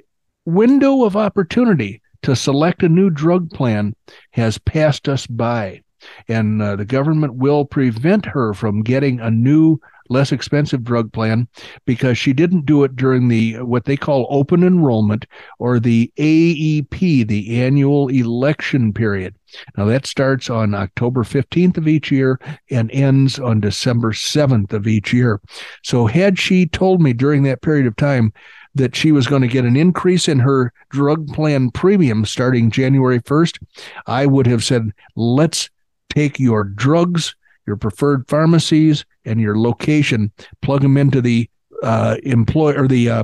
window 0.49 1.03
of 1.03 1.15
opportunity 1.15 2.01
to 2.23 2.35
select 2.35 2.83
a 2.83 2.89
new 2.89 3.09
drug 3.09 3.49
plan 3.51 3.95
has 4.31 4.57
passed 4.57 5.07
us 5.07 5.25
by. 5.27 5.81
And 6.27 6.61
uh, 6.61 6.75
the 6.75 6.85
government 6.85 7.35
will 7.35 7.65
prevent 7.65 8.25
her 8.25 8.53
from 8.53 8.83
getting 8.83 9.19
a 9.19 9.29
new, 9.29 9.79
less 10.09 10.31
expensive 10.31 10.83
drug 10.83 11.11
plan 11.11 11.47
because 11.85 12.17
she 12.17 12.33
didn't 12.33 12.65
do 12.65 12.83
it 12.83 12.95
during 12.95 13.27
the 13.27 13.61
what 13.61 13.85
they 13.85 13.97
call 13.97 14.27
open 14.29 14.63
enrollment 14.63 15.25
or 15.59 15.79
the 15.79 16.11
AEP, 16.17 17.27
the 17.27 17.61
annual 17.61 18.07
election 18.07 18.93
period. 18.93 19.35
Now 19.77 19.85
that 19.85 20.05
starts 20.05 20.49
on 20.49 20.73
October 20.73 21.23
15th 21.23 21.77
of 21.77 21.87
each 21.87 22.11
year 22.11 22.39
and 22.71 22.89
ends 22.91 23.39
on 23.39 23.59
December 23.59 24.13
7th 24.13 24.71
of 24.71 24.87
each 24.87 25.11
year. 25.11 25.41
So 25.83 26.05
had 26.05 26.39
she 26.39 26.65
told 26.65 27.01
me 27.01 27.13
during 27.13 27.43
that 27.43 27.61
period 27.61 27.87
of 27.87 27.95
time 27.97 28.31
that 28.75 28.95
she 28.95 29.11
was 29.11 29.27
going 29.27 29.41
to 29.41 29.47
get 29.47 29.65
an 29.65 29.75
increase 29.75 30.27
in 30.27 30.39
her 30.39 30.71
drug 30.89 31.27
plan 31.27 31.71
premium 31.71 32.25
starting 32.25 32.71
January 32.71 33.19
1st, 33.19 33.59
I 34.05 34.25
would 34.25 34.47
have 34.47 34.63
said, 34.63 34.91
let's 35.15 35.69
take 36.09 36.39
your 36.39 36.63
drugs, 36.63 37.35
your 37.65 37.77
preferred 37.77 38.27
pharmacies, 38.27 39.05
and 39.25 39.39
your 39.39 39.57
location, 39.57 40.31
plug 40.61 40.81
them 40.81 40.97
into 40.97 41.21
the 41.21 41.49
uh, 41.83 42.17
or 42.25 42.87
the 42.87 43.09
uh, 43.09 43.23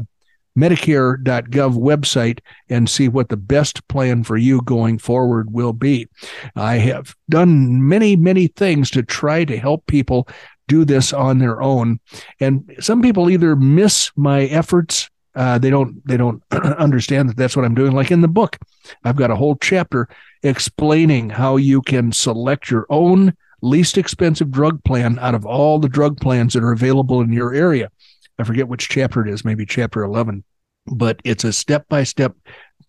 Medicare.gov 0.57 1.73
website 1.73 2.39
and 2.69 2.89
see 2.89 3.09
what 3.09 3.29
the 3.29 3.37
best 3.37 3.85
plan 3.89 4.23
for 4.23 4.37
you 4.37 4.61
going 4.61 4.97
forward 4.97 5.51
will 5.51 5.73
be. 5.73 6.07
I 6.55 6.75
have 6.75 7.15
done 7.29 7.87
many, 7.87 8.15
many 8.15 8.47
things 8.47 8.89
to 8.91 9.03
try 9.03 9.43
to 9.45 9.57
help 9.57 9.85
people 9.87 10.27
do 10.67 10.85
this 10.85 11.13
on 11.13 11.39
their 11.39 11.61
own. 11.61 11.99
And 12.39 12.73
some 12.79 13.01
people 13.01 13.29
either 13.29 13.55
miss 13.55 14.11
my 14.15 14.45
efforts 14.45 15.09
uh, 15.35 15.57
they 15.57 15.69
don't 15.69 16.05
they 16.07 16.17
don't 16.17 16.41
understand 16.51 17.29
that 17.29 17.37
that's 17.37 17.55
what 17.55 17.65
I'm 17.65 17.75
doing. 17.75 17.91
Like 17.91 18.11
in 18.11 18.21
the 18.21 18.27
book, 18.27 18.57
I've 19.03 19.17
got 19.17 19.31
a 19.31 19.35
whole 19.35 19.57
chapter 19.57 20.07
explaining 20.43 21.29
how 21.29 21.57
you 21.57 21.81
can 21.81 22.11
select 22.11 22.69
your 22.69 22.85
own 22.89 23.35
least 23.61 23.97
expensive 23.97 24.51
drug 24.51 24.83
plan 24.83 25.17
out 25.19 25.35
of 25.35 25.45
all 25.45 25.79
the 25.79 25.89
drug 25.89 26.19
plans 26.19 26.53
that 26.53 26.63
are 26.63 26.71
available 26.71 27.21
in 27.21 27.33
your 27.33 27.53
area. 27.53 27.89
I 28.37 28.43
forget 28.43 28.67
which 28.67 28.89
chapter 28.89 29.25
it 29.25 29.31
is, 29.31 29.45
maybe 29.45 29.65
chapter 29.65 30.03
11, 30.03 30.43
but 30.87 31.19
it's 31.23 31.43
a 31.43 31.53
step 31.53 31.87
by 31.87 32.03
step 32.03 32.35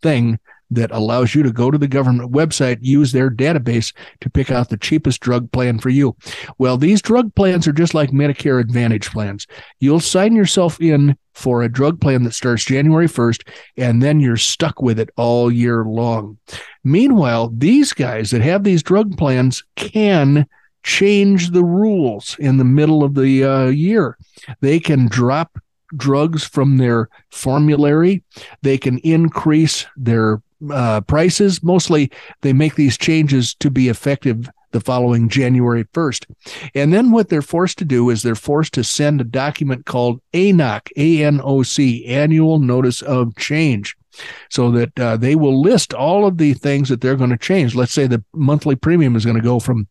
thing 0.03 0.39
that 0.71 0.91
allows 0.91 1.35
you 1.35 1.43
to 1.43 1.53
go 1.53 1.71
to 1.71 1.79
the 1.79 1.89
government 1.89 2.33
website, 2.33 2.79
use 2.81 3.13
their 3.13 3.31
database 3.31 3.95
to 4.21 4.31
pick 4.31 4.51
out 4.51 4.69
the 4.69 4.77
cheapest 4.77 5.21
drug 5.21 5.51
plan 5.53 5.79
for 5.79 5.91
you. 5.91 6.17
Well, 6.59 6.77
these 6.77 7.03
drug 7.03 7.35
plans 7.35 7.69
are 7.69 7.73
just 7.73 7.95
like 7.95 8.11
Medicare 8.11 8.61
Advantage 8.61 9.11
plans. 9.11 9.47
You'll 9.79 10.01
sign 10.01 10.35
yourself 10.35 10.81
in 10.81 11.17
for 11.35 11.63
a 11.63 11.69
drug 11.69 12.01
plan 12.01 12.25
that 12.25 12.35
starts 12.35 12.65
January 12.65 13.07
1st, 13.07 13.47
and 13.77 14.03
then 14.03 14.21
you're 14.21 14.37
stuck 14.37 14.81
with 14.81 14.99
it 14.99 15.11
all 15.17 15.53
year 15.53 15.85
long. 15.85 16.39
Meanwhile, 16.83 17.53
these 17.55 17.93
guys 17.93 18.31
that 18.31 18.43
have 18.43 18.65
these 18.65 18.83
drug 18.83 19.17
plans 19.17 19.63
can 19.77 20.47
change 20.83 21.51
the 21.51 21.65
rules 21.65 22.37
in 22.39 22.57
the 22.57 22.65
middle 22.65 23.05
of 23.05 23.15
the 23.15 23.45
uh, 23.45 23.67
year. 23.67 24.17
They 24.61 24.81
can 24.81 25.09
drop 25.09 25.59
drugs 25.95 26.45
from 26.45 26.79
their 26.79 27.09
formulary. 27.31 28.23
They 28.63 28.79
can 28.79 28.99
increase 28.99 29.87
their 29.97 30.41
uh, 30.71 31.01
prices. 31.03 31.63
Mostly, 31.63 32.11
they 32.43 32.53
make 32.53 32.75
these 32.75 32.97
changes 32.99 33.55
to 33.57 33.71
be 33.71 33.89
effective 33.89 34.49
the 34.73 34.81
following 34.81 35.29
January 35.29 35.85
1st. 35.85 36.27
And 36.75 36.93
then 36.93 37.11
what 37.11 37.29
they're 37.29 37.41
forced 37.41 37.79
to 37.79 37.85
do 37.85 38.11
is 38.11 38.23
they're 38.23 38.35
forced 38.35 38.75
to 38.75 38.85
send 38.85 39.21
a 39.21 39.25
document 39.25 39.87
called 39.87 40.21
ANOC, 40.35 40.91
A-N-O-C, 40.97 42.05
Annual 42.05 42.59
Notice 42.59 43.01
of 43.01 43.35
Change, 43.37 43.97
so 44.51 44.71
that 44.73 45.01
uh, 45.01 45.17
they 45.17 45.35
will 45.35 45.63
list 45.63 45.95
all 45.95 46.27
of 46.27 46.37
the 46.37 46.53
things 46.55 46.89
that 46.89 47.01
they're 47.01 47.17
going 47.17 47.31
to 47.31 47.39
change. 47.39 47.75
Let's 47.75 47.93
say 47.93 48.07
the 48.07 48.23
monthly 48.35 48.77
premium 48.77 49.17
is 49.17 49.25
going 49.25 49.37
to 49.37 49.43
go 49.43 49.61
from 49.61 49.87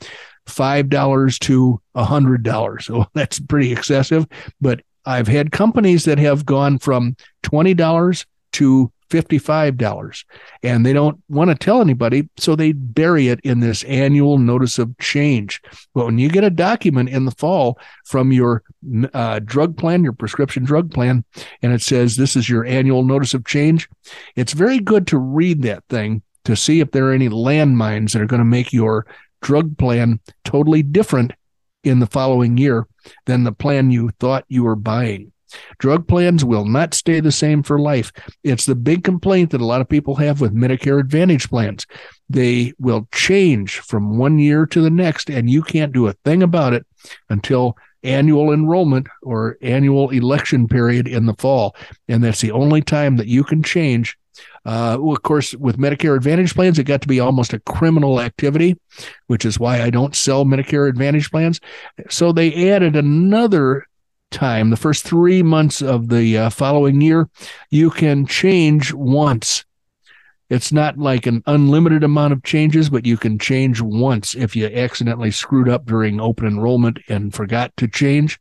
$5 0.47 1.39
to 1.39 1.81
$100. 1.95 2.81
So 2.83 3.05
that's 3.13 3.39
pretty 3.39 3.71
excessive, 3.71 4.27
but 4.61 4.81
I've 5.05 5.27
had 5.27 5.51
companies 5.51 6.05
that 6.05 6.17
have 6.17 6.45
gone 6.45 6.79
from 6.79 7.15
$20 7.43 8.25
to 8.55 8.91
$55 9.09 10.23
and 10.63 10.83
they 10.83 10.91
don't 10.91 11.21
want 11.29 11.51
to 11.51 11.55
tell 11.55 11.79
anybody 11.79 12.27
so 12.37 12.55
they 12.55 12.71
bury 12.71 13.27
it 13.27 13.39
in 13.43 13.59
this 13.59 13.83
annual 13.83 14.39
notice 14.39 14.79
of 14.79 14.97
change 14.97 15.61
but 15.93 16.05
when 16.05 16.17
you 16.17 16.27
get 16.27 16.43
a 16.43 16.49
document 16.49 17.09
in 17.09 17.25
the 17.25 17.31
fall 17.31 17.77
from 18.03 18.31
your 18.31 18.63
uh, 19.13 19.39
drug 19.45 19.77
plan 19.77 20.03
your 20.03 20.11
prescription 20.11 20.63
drug 20.63 20.91
plan 20.91 21.23
and 21.61 21.71
it 21.71 21.83
says 21.83 22.15
this 22.15 22.35
is 22.35 22.49
your 22.49 22.65
annual 22.65 23.03
notice 23.03 23.35
of 23.35 23.45
change 23.45 23.87
it's 24.35 24.53
very 24.53 24.79
good 24.79 25.05
to 25.05 25.19
read 25.19 25.61
that 25.61 25.83
thing 25.87 26.23
to 26.43 26.55
see 26.55 26.79
if 26.79 26.89
there 26.89 27.09
are 27.09 27.13
any 27.13 27.29
landmines 27.29 28.13
that 28.13 28.21
are 28.23 28.27
going 28.27 28.39
to 28.39 28.45
make 28.45 28.73
your 28.73 29.05
drug 29.41 29.77
plan 29.77 30.19
totally 30.43 30.81
different 30.81 31.33
in 31.83 31.99
the 31.99 32.07
following 32.07 32.57
year 32.57 32.87
than 33.25 33.43
the 33.43 33.51
plan 33.51 33.91
you 33.91 34.09
thought 34.19 34.43
you 34.47 34.63
were 34.63 34.75
buying. 34.75 35.31
Drug 35.79 36.07
plans 36.07 36.43
will 36.43 36.65
not 36.65 36.93
stay 36.93 37.19
the 37.19 37.31
same 37.31 37.63
for 37.63 37.79
life. 37.79 38.11
It's 38.43 38.65
the 38.65 38.75
big 38.75 39.03
complaint 39.03 39.51
that 39.51 39.61
a 39.61 39.65
lot 39.65 39.81
of 39.81 39.89
people 39.89 40.15
have 40.15 40.41
with 40.41 40.55
Medicare 40.55 40.99
Advantage 40.99 41.49
plans. 41.49 41.85
They 42.29 42.73
will 42.79 43.07
change 43.13 43.79
from 43.79 44.17
one 44.17 44.39
year 44.39 44.65
to 44.67 44.81
the 44.81 44.89
next, 44.89 45.29
and 45.29 45.49
you 45.49 45.61
can't 45.61 45.93
do 45.93 46.07
a 46.07 46.13
thing 46.25 46.43
about 46.43 46.73
it 46.73 46.85
until 47.29 47.77
annual 48.03 48.53
enrollment 48.53 49.07
or 49.23 49.57
annual 49.61 50.11
election 50.11 50.67
period 50.67 51.07
in 51.07 51.25
the 51.25 51.35
fall. 51.35 51.75
And 52.07 52.23
that's 52.23 52.41
the 52.41 52.51
only 52.51 52.81
time 52.81 53.17
that 53.17 53.27
you 53.27 53.43
can 53.43 53.63
change 53.63 54.17
Uh, 54.65 54.97
of 54.99 55.21
course, 55.21 55.53
with 55.55 55.77
Medicare 55.77 56.15
Advantage 56.15 56.55
plans, 56.55 56.79
it 56.79 56.85
got 56.85 57.01
to 57.01 57.07
be 57.07 57.19
almost 57.19 57.53
a 57.53 57.59
criminal 57.59 58.19
activity, 58.19 58.75
which 59.27 59.45
is 59.45 59.59
why 59.59 59.81
I 59.81 59.89
don't 59.89 60.15
sell 60.15 60.43
Medicare 60.43 60.89
Advantage 60.89 61.29
plans. 61.29 61.59
So 62.09 62.31
they 62.31 62.71
added 62.71 62.95
another 62.95 63.87
time, 64.31 64.69
the 64.69 64.77
first 64.77 65.03
three 65.03 65.41
months 65.43 65.81
of 65.81 66.09
the 66.09 66.37
uh, 66.37 66.49
following 66.49 67.01
year, 67.01 67.29
you 67.69 67.89
can 67.89 68.25
change 68.25 68.93
once. 68.93 69.65
It's 70.49 70.71
not 70.71 70.99
like 70.99 71.25
an 71.25 71.41
unlimited 71.47 72.03
amount 72.03 72.33
of 72.33 72.43
changes, 72.43 72.89
but 72.89 73.05
you 73.05 73.17
can 73.17 73.39
change 73.39 73.81
once 73.81 74.35
if 74.35 74.55
you 74.55 74.67
accidentally 74.67 75.31
screwed 75.31 75.67
up 75.67 75.85
during 75.85 76.21
open 76.21 76.45
enrollment 76.45 76.99
and 77.09 77.33
forgot 77.33 77.75
to 77.77 77.87
change. 77.87 78.39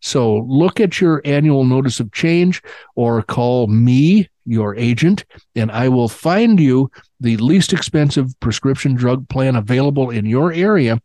So 0.00 0.38
look 0.48 0.80
at 0.80 1.00
your 1.00 1.22
annual 1.24 1.64
notice 1.64 2.00
of 2.00 2.10
change 2.12 2.60
or 2.96 3.22
call 3.22 3.68
me, 3.68 4.28
your 4.44 4.76
agent, 4.76 5.24
and 5.54 5.70
I 5.70 5.88
will 5.88 6.08
find 6.08 6.60
you 6.60 6.90
the 7.20 7.36
least 7.38 7.72
expensive 7.72 8.38
prescription 8.40 8.94
drug 8.94 9.28
plan 9.28 9.56
available 9.56 10.10
in 10.10 10.26
your 10.26 10.52
area 10.52 11.00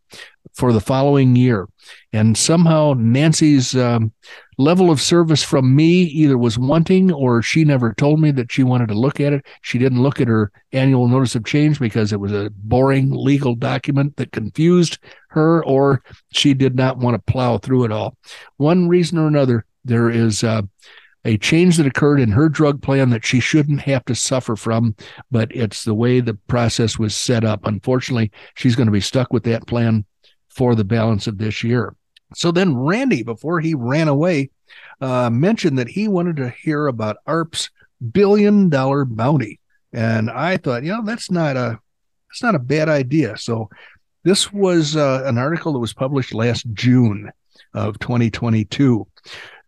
for 0.54 0.72
the 0.72 0.80
following 0.80 1.36
year. 1.36 1.68
And 2.12 2.36
somehow 2.36 2.94
Nancy's 2.96 3.74
um, 3.76 4.12
level 4.58 4.90
of 4.90 5.00
service 5.00 5.42
from 5.42 5.74
me 5.74 6.02
either 6.02 6.36
was 6.36 6.58
wanting 6.58 7.12
or 7.12 7.40
she 7.40 7.64
never 7.64 7.94
told 7.94 8.20
me 8.20 8.30
that 8.32 8.52
she 8.52 8.62
wanted 8.62 8.88
to 8.88 8.94
look 8.94 9.20
at 9.20 9.32
it. 9.32 9.46
She 9.62 9.78
didn't 9.78 10.02
look 10.02 10.20
at 10.20 10.28
her 10.28 10.52
annual 10.72 11.08
notice 11.08 11.34
of 11.34 11.44
change 11.44 11.78
because 11.78 12.12
it 12.12 12.20
was 12.20 12.32
a 12.32 12.50
boring 12.54 13.10
legal 13.10 13.54
document 13.54 14.16
that 14.16 14.32
confused 14.32 14.98
her, 15.28 15.64
or 15.64 16.02
she 16.32 16.52
did 16.52 16.74
not 16.74 16.98
want 16.98 17.14
to 17.14 17.32
plow 17.32 17.58
through 17.58 17.84
it 17.84 17.92
all. 17.92 18.16
One 18.56 18.88
reason 18.88 19.18
or 19.18 19.26
another, 19.26 19.64
there 19.84 20.10
is. 20.10 20.44
Uh, 20.44 20.62
a 21.24 21.36
change 21.36 21.76
that 21.76 21.86
occurred 21.86 22.20
in 22.20 22.30
her 22.30 22.48
drug 22.48 22.80
plan 22.82 23.10
that 23.10 23.24
she 23.24 23.40
shouldn't 23.40 23.82
have 23.82 24.04
to 24.06 24.14
suffer 24.14 24.56
from, 24.56 24.94
but 25.30 25.54
it's 25.54 25.84
the 25.84 25.94
way 25.94 26.20
the 26.20 26.34
process 26.34 26.98
was 26.98 27.14
set 27.14 27.44
up. 27.44 27.66
Unfortunately, 27.66 28.30
she's 28.54 28.76
going 28.76 28.86
to 28.86 28.92
be 28.92 29.00
stuck 29.00 29.32
with 29.32 29.44
that 29.44 29.66
plan 29.66 30.04
for 30.48 30.74
the 30.74 30.84
balance 30.84 31.26
of 31.26 31.38
this 31.38 31.62
year. 31.62 31.94
So 32.34 32.52
then 32.52 32.76
Randy, 32.76 33.22
before 33.22 33.60
he 33.60 33.74
ran 33.74 34.08
away, 34.08 34.50
uh, 35.00 35.30
mentioned 35.30 35.78
that 35.78 35.88
he 35.88 36.08
wanted 36.08 36.36
to 36.36 36.50
hear 36.50 36.86
about 36.86 37.16
AARP's 37.26 37.70
billion 38.12 38.68
dollar 38.68 39.04
bounty. 39.04 39.58
And 39.92 40.30
I 40.30 40.56
thought, 40.56 40.84
you 40.84 40.92
know, 40.92 41.04
that's 41.04 41.30
not 41.30 41.56
a 41.56 41.78
that's 42.28 42.42
not 42.42 42.54
a 42.54 42.60
bad 42.60 42.88
idea. 42.88 43.36
So 43.36 43.68
this 44.22 44.52
was 44.52 44.94
uh, 44.96 45.22
an 45.24 45.38
article 45.38 45.72
that 45.72 45.80
was 45.80 45.92
published 45.92 46.32
last 46.32 46.66
June 46.72 47.30
of 47.74 47.98
2022. 47.98 49.06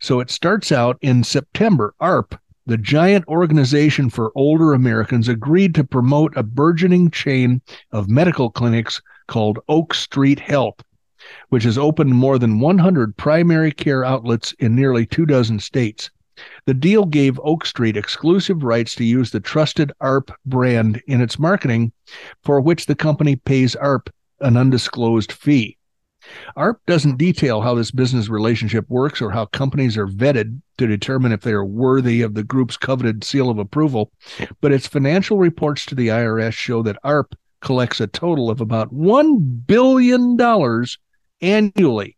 So 0.02 0.18
it 0.18 0.32
starts 0.32 0.72
out 0.72 0.98
in 1.00 1.22
September. 1.22 1.94
AARP, 2.00 2.36
the 2.66 2.76
giant 2.76 3.24
organization 3.28 4.10
for 4.10 4.32
older 4.34 4.72
Americans, 4.72 5.28
agreed 5.28 5.76
to 5.76 5.84
promote 5.84 6.36
a 6.36 6.42
burgeoning 6.42 7.12
chain 7.12 7.62
of 7.92 8.10
medical 8.10 8.50
clinics 8.50 9.00
called 9.28 9.60
Oak 9.68 9.94
Street 9.94 10.40
Health, 10.40 10.82
which 11.50 11.62
has 11.62 11.78
opened 11.78 12.16
more 12.16 12.36
than 12.36 12.58
100 12.58 13.16
primary 13.16 13.70
care 13.70 14.04
outlets 14.04 14.52
in 14.58 14.74
nearly 14.74 15.06
two 15.06 15.24
dozen 15.24 15.60
states. 15.60 16.10
The 16.66 16.74
deal 16.74 17.06
gave 17.06 17.38
Oak 17.44 17.64
Street 17.64 17.96
exclusive 17.96 18.64
rights 18.64 18.96
to 18.96 19.04
use 19.04 19.30
the 19.30 19.38
trusted 19.38 19.92
AARP 20.02 20.34
brand 20.44 21.00
in 21.06 21.20
its 21.20 21.38
marketing, 21.38 21.92
for 22.42 22.60
which 22.60 22.86
the 22.86 22.96
company 22.96 23.36
pays 23.36 23.76
AARP 23.76 24.08
an 24.40 24.56
undisclosed 24.56 25.30
fee. 25.30 25.78
AARP 26.56 26.76
doesn't 26.86 27.18
detail 27.18 27.60
how 27.60 27.74
this 27.74 27.90
business 27.90 28.28
relationship 28.28 28.84
works 28.88 29.20
or 29.20 29.30
how 29.30 29.46
companies 29.46 29.96
are 29.96 30.06
vetted 30.06 30.60
to 30.78 30.86
determine 30.86 31.32
if 31.32 31.42
they 31.42 31.52
are 31.52 31.64
worthy 31.64 32.22
of 32.22 32.34
the 32.34 32.44
group's 32.44 32.76
coveted 32.76 33.24
seal 33.24 33.50
of 33.50 33.58
approval, 33.58 34.12
but 34.60 34.72
its 34.72 34.86
financial 34.86 35.38
reports 35.38 35.86
to 35.86 35.94
the 35.94 36.08
IRS 36.08 36.52
show 36.52 36.82
that 36.82 36.98
AARP 37.04 37.34
collects 37.60 38.00
a 38.00 38.06
total 38.06 38.50
of 38.50 38.60
about 38.60 38.92
$1 38.92 39.66
billion 39.66 40.38
annually 41.40 42.16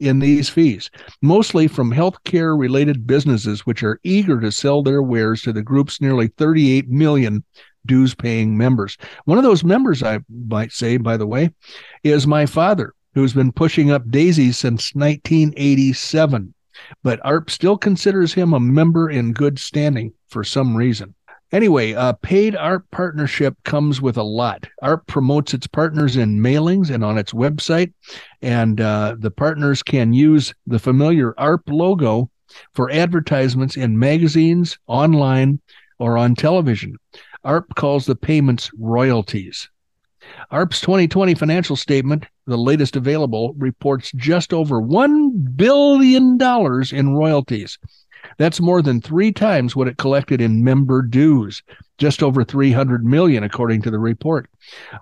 in 0.00 0.18
these 0.18 0.48
fees, 0.48 0.90
mostly 1.22 1.68
from 1.68 1.92
healthcare 1.92 2.58
related 2.58 3.06
businesses 3.06 3.64
which 3.64 3.82
are 3.82 4.00
eager 4.02 4.40
to 4.40 4.50
sell 4.52 4.82
their 4.82 5.02
wares 5.02 5.42
to 5.42 5.52
the 5.52 5.62
group's 5.62 6.00
nearly 6.00 6.28
38 6.28 6.88
million 6.88 7.44
dues 7.86 8.14
paying 8.14 8.56
members. 8.56 8.96
One 9.24 9.38
of 9.38 9.44
those 9.44 9.64
members, 9.64 10.02
I 10.02 10.20
might 10.28 10.72
say, 10.72 10.96
by 10.96 11.16
the 11.16 11.26
way, 11.26 11.50
is 12.02 12.26
my 12.26 12.46
father, 12.46 12.94
who's 13.14 13.32
been 13.32 13.52
pushing 13.52 13.90
up 13.90 14.10
daisies 14.10 14.58
since 14.58 14.94
1987. 14.94 16.54
But 17.02 17.20
AARP 17.22 17.50
still 17.50 17.78
considers 17.78 18.34
him 18.34 18.52
a 18.52 18.60
member 18.60 19.08
in 19.08 19.32
good 19.32 19.58
standing 19.58 20.12
for 20.28 20.42
some 20.42 20.76
reason. 20.76 21.14
Anyway, 21.52 21.92
a 21.92 22.18
paid 22.20 22.54
AARP 22.54 22.82
partnership 22.90 23.54
comes 23.62 24.02
with 24.02 24.16
a 24.16 24.22
lot. 24.24 24.66
AARP 24.82 25.06
promotes 25.06 25.54
its 25.54 25.68
partners 25.68 26.16
in 26.16 26.40
mailings 26.40 26.90
and 26.90 27.04
on 27.04 27.16
its 27.16 27.32
website, 27.32 27.92
and 28.42 28.80
uh, 28.80 29.14
the 29.20 29.30
partners 29.30 29.80
can 29.80 30.12
use 30.12 30.52
the 30.66 30.80
familiar 30.80 31.32
AARP 31.34 31.62
logo 31.68 32.28
for 32.74 32.90
advertisements 32.90 33.76
in 33.76 33.98
magazines, 33.98 34.78
online, 34.88 35.60
or 36.00 36.18
on 36.18 36.34
television. 36.34 36.96
AARP 37.44 37.74
calls 37.76 38.06
the 38.06 38.16
payments 38.16 38.70
royalties. 38.76 39.68
AARP's 40.52 40.80
2020 40.80 41.34
financial 41.34 41.76
statement, 41.76 42.26
the 42.46 42.56
latest 42.56 42.96
available, 42.96 43.54
reports 43.56 44.12
just 44.16 44.52
over 44.52 44.80
$1 44.80 45.56
billion 45.56 46.38
in 46.92 47.14
royalties. 47.14 47.78
That's 48.38 48.60
more 48.60 48.82
than 48.82 49.00
three 49.00 49.32
times 49.32 49.76
what 49.76 49.88
it 49.88 49.98
collected 49.98 50.40
in 50.40 50.64
member 50.64 51.02
dues, 51.02 51.62
just 51.98 52.22
over 52.22 52.44
300 52.44 53.04
million 53.04 53.44
according 53.44 53.82
to 53.82 53.90
the 53.90 53.98
report. 53.98 54.48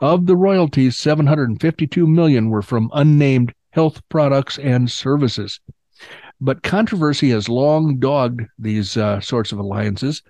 Of 0.01 0.27
the 0.27 0.37
royalties, 0.37 0.99
752 0.99 2.07
million 2.07 2.51
were 2.51 2.63
from 2.63 2.91
unnamed 2.93 3.55
health 3.71 4.01
products 4.09 4.59
and 4.59 4.91
services. 4.91 5.61
But 6.41 6.65
controversy 6.65 7.31
has 7.31 7.49
long 7.49 7.99
dogged 7.99 8.43
these 8.59 8.97
uh, 8.97 9.21
sorts 9.21 9.53
of 9.53 9.61
alliances, 9.61 10.23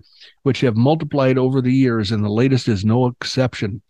which 0.43 0.61
have 0.61 0.77
multiplied 0.77 1.39
over 1.39 1.63
the 1.63 1.73
years, 1.73 2.13
and 2.13 2.23
the 2.23 2.29
latest 2.29 2.69
is 2.69 2.85
no 2.85 3.07
exception. 3.07 3.81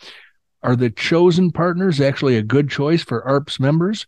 Are 0.62 0.76
the 0.76 0.90
chosen 0.90 1.50
partners 1.50 2.00
actually 2.00 2.36
a 2.36 2.42
good 2.42 2.70
choice 2.70 3.02
for 3.02 3.22
AARP's 3.22 3.58
members, 3.58 4.06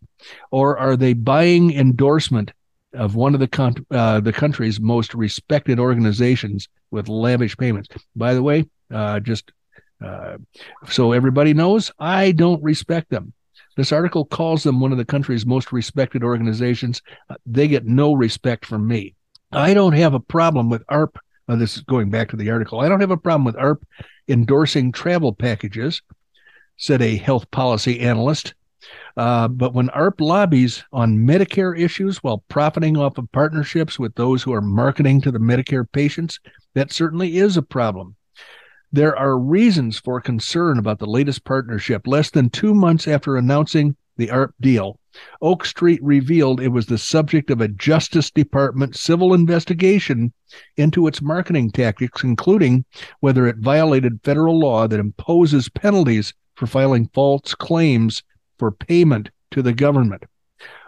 or 0.50 0.78
are 0.78 0.96
they 0.96 1.12
buying 1.12 1.72
endorsement 1.72 2.52
of 2.94 3.14
one 3.16 3.34
of 3.34 3.40
the 3.40 3.48
con- 3.48 3.86
uh, 3.90 4.20
the 4.20 4.32
country's 4.32 4.80
most 4.80 5.14
respected 5.14 5.78
organizations 5.78 6.68
with 6.90 7.08
lavish 7.08 7.56
payments. 7.56 7.88
By 8.14 8.34
the 8.34 8.42
way, 8.42 8.66
uh, 8.92 9.20
just 9.20 9.52
uh, 10.04 10.38
so 10.88 11.12
everybody 11.12 11.54
knows, 11.54 11.90
I 11.98 12.32
don't 12.32 12.62
respect 12.62 13.10
them. 13.10 13.32
This 13.76 13.92
article 13.92 14.24
calls 14.24 14.62
them 14.62 14.80
one 14.80 14.92
of 14.92 14.98
the 14.98 15.04
country's 15.04 15.44
most 15.46 15.72
respected 15.72 16.22
organizations. 16.22 17.02
Uh, 17.28 17.34
they 17.44 17.66
get 17.66 17.86
no 17.86 18.12
respect 18.12 18.64
from 18.64 18.86
me. 18.86 19.14
I 19.50 19.74
don't 19.74 19.94
have 19.94 20.14
a 20.14 20.20
problem 20.20 20.68
with 20.68 20.86
AARP. 20.86 21.16
Uh, 21.48 21.56
this 21.56 21.76
is 21.76 21.82
going 21.82 22.10
back 22.10 22.30
to 22.30 22.36
the 22.36 22.50
article. 22.50 22.80
I 22.80 22.88
don't 22.88 23.00
have 23.00 23.10
a 23.10 23.16
problem 23.16 23.44
with 23.44 23.56
AARP 23.56 23.82
endorsing 24.28 24.92
travel 24.92 25.32
packages, 25.32 26.02
said 26.76 27.02
a 27.02 27.16
health 27.16 27.50
policy 27.50 28.00
analyst 28.00 28.54
uh, 29.16 29.48
but 29.48 29.72
when 29.72 29.88
AARP 29.88 30.20
lobbies 30.20 30.84
on 30.92 31.16
Medicare 31.16 31.78
issues 31.78 32.18
while 32.18 32.44
profiting 32.48 32.96
off 32.96 33.16
of 33.16 33.30
partnerships 33.32 33.98
with 33.98 34.14
those 34.16 34.42
who 34.42 34.52
are 34.52 34.60
marketing 34.60 35.20
to 35.22 35.30
the 35.30 35.38
Medicare 35.38 35.90
patients, 35.90 36.40
that 36.74 36.92
certainly 36.92 37.38
is 37.38 37.56
a 37.56 37.62
problem. 37.62 38.16
There 38.92 39.16
are 39.16 39.38
reasons 39.38 39.98
for 39.98 40.20
concern 40.20 40.78
about 40.78 40.98
the 40.98 41.06
latest 41.06 41.44
partnership. 41.44 42.06
Less 42.06 42.30
than 42.30 42.50
two 42.50 42.74
months 42.74 43.08
after 43.08 43.36
announcing 43.36 43.96
the 44.16 44.28
AARP 44.28 44.52
deal, 44.60 45.00
Oak 45.40 45.64
Street 45.64 46.00
revealed 46.02 46.60
it 46.60 46.68
was 46.68 46.86
the 46.86 46.98
subject 46.98 47.50
of 47.50 47.60
a 47.60 47.68
Justice 47.68 48.30
Department 48.30 48.96
civil 48.96 49.32
investigation 49.32 50.32
into 50.76 51.06
its 51.06 51.22
marketing 51.22 51.70
tactics, 51.70 52.22
including 52.22 52.84
whether 53.20 53.46
it 53.46 53.58
violated 53.58 54.20
federal 54.24 54.58
law 54.58 54.86
that 54.86 55.00
imposes 55.00 55.68
penalties 55.68 56.34
for 56.56 56.66
filing 56.66 57.08
false 57.14 57.54
claims 57.54 58.22
for 58.58 58.70
payment 58.70 59.30
to 59.50 59.62
the 59.62 59.72
government. 59.72 60.24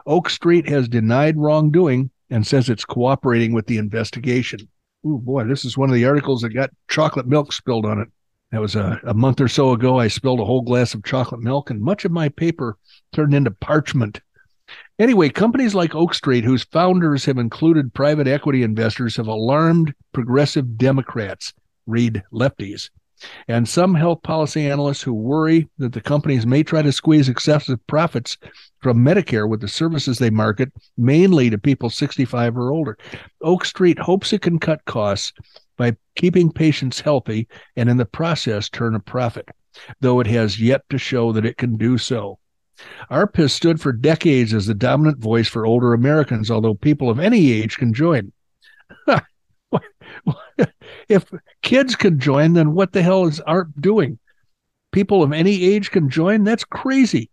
Oak 0.07 0.31
Street 0.31 0.69
has 0.69 0.89
denied 0.89 1.37
wrongdoing 1.37 2.11
and 2.31 2.47
says 2.47 2.69
it's 2.69 2.85
cooperating 2.85 3.53
with 3.53 3.67
the 3.67 3.79
investigation. 3.79 4.69
Oh 5.05 5.19
boy, 5.19 5.45
this 5.45 5.65
is 5.65 5.77
one 5.77 5.89
of 5.89 5.95
the 5.95 6.05
articles 6.05 6.43
that 6.43 6.51
got 6.51 6.71
chocolate 6.89 7.27
milk 7.27 7.53
spilled 7.53 7.87
on 7.87 8.01
it. 8.01 8.09
That 8.53 8.61
was 8.61 8.77
a, 8.77 9.01
a 9.05 9.15
month 9.15 9.41
or 9.41 9.49
so 9.49 9.73
ago. 9.73 9.99
I 9.99 10.09
spilled 10.09 10.41
a 10.41 10.45
whole 10.45 10.63
glass 10.63 10.95
of 10.95 11.05
chocolate 11.05 11.41
milk, 11.41 11.71
and 11.71 11.81
much 11.81 12.05
of 12.05 12.13
my 12.13 12.29
paper 12.29 12.77
turned 13.13 13.35
into 13.35 13.51
parchment. 13.51 14.21
Anyway, 14.99 15.29
companies 15.29 15.75
like 15.75 15.95
Oak 15.95 16.15
Street, 16.15 16.45
whose 16.45 16.65
founders 16.65 17.25
have 17.25 17.39
included 17.39 17.93
private 17.93 18.27
equity 18.27 18.63
investors, 18.63 19.17
have 19.17 19.27
alarmed 19.27 19.95
progressive 20.13 20.79
Democrats, 20.79 21.53
read 21.87 22.23
lefties, 22.33 22.91
and 23.49 23.69
some 23.69 23.95
health 23.95 24.23
policy 24.23 24.69
analysts 24.69 25.03
who 25.03 25.13
worry 25.13 25.69
that 25.79 25.93
the 25.93 26.01
companies 26.01 26.47
may 26.47 26.63
try 26.63 26.83
to 26.83 26.93
squeeze 26.93 27.29
excessive 27.29 27.85
profits 27.87 28.37
from 28.81 29.05
Medicare 29.05 29.49
with 29.49 29.61
the 29.61 29.69
services 29.69 30.19
they 30.19 30.31
market, 30.31 30.73
mainly 30.97 31.51
to 31.51 31.59
people 31.59 31.91
65 31.91 32.57
or 32.57 32.71
older. 32.71 32.99
Oak 33.43 33.65
Street 33.65 33.99
hopes 33.99 34.33
it 34.33 34.43
can 34.43 34.59
cut 34.59 34.85
costs 34.85 35.33
by 35.77 35.97
keeping 36.15 36.53
patients 36.53 37.01
healthy 37.01 37.49
and 37.77 37.89
in 37.89 37.97
the 37.97 38.05
process 38.05 38.69
turn 38.69 38.95
a 38.95 39.01
profit, 39.01 39.49
though 40.01 40.21
it 40.21 40.27
has 40.27 40.61
yet 40.61 40.83
to 40.91 40.99
show 40.99 41.33
that 41.33 41.47
it 41.47 41.57
can 41.57 41.77
do 41.77 41.99
so. 41.99 42.39
AARP 43.11 43.37
has 43.37 43.53
stood 43.53 43.81
for 43.81 43.93
decades 43.93 44.53
as 44.53 44.67
the 44.67 44.75
dominant 44.75 45.19
voice 45.19 45.49
for 45.49 45.65
older 45.65 45.95
Americans, 45.95 46.51
although 46.51 46.75
people 46.75 47.09
of 47.09 47.19
any 47.19 47.51
age 47.51 47.79
can 47.79 47.95
join. 47.95 48.33
If 51.09 51.31
kids 51.63 51.95
can 51.95 52.19
join, 52.19 52.55
then 52.55 52.75
what 52.75 52.93
the 52.93 53.03
hell 53.03 53.27
is 53.27 53.41
AARP 53.47 53.81
doing? 53.81 54.19
People 54.93 55.23
of 55.23 55.33
any 55.33 55.65
age 55.65 55.91
can 55.91 56.09
join? 56.09 56.45
That's 56.45 56.65
crazy. 56.65 57.31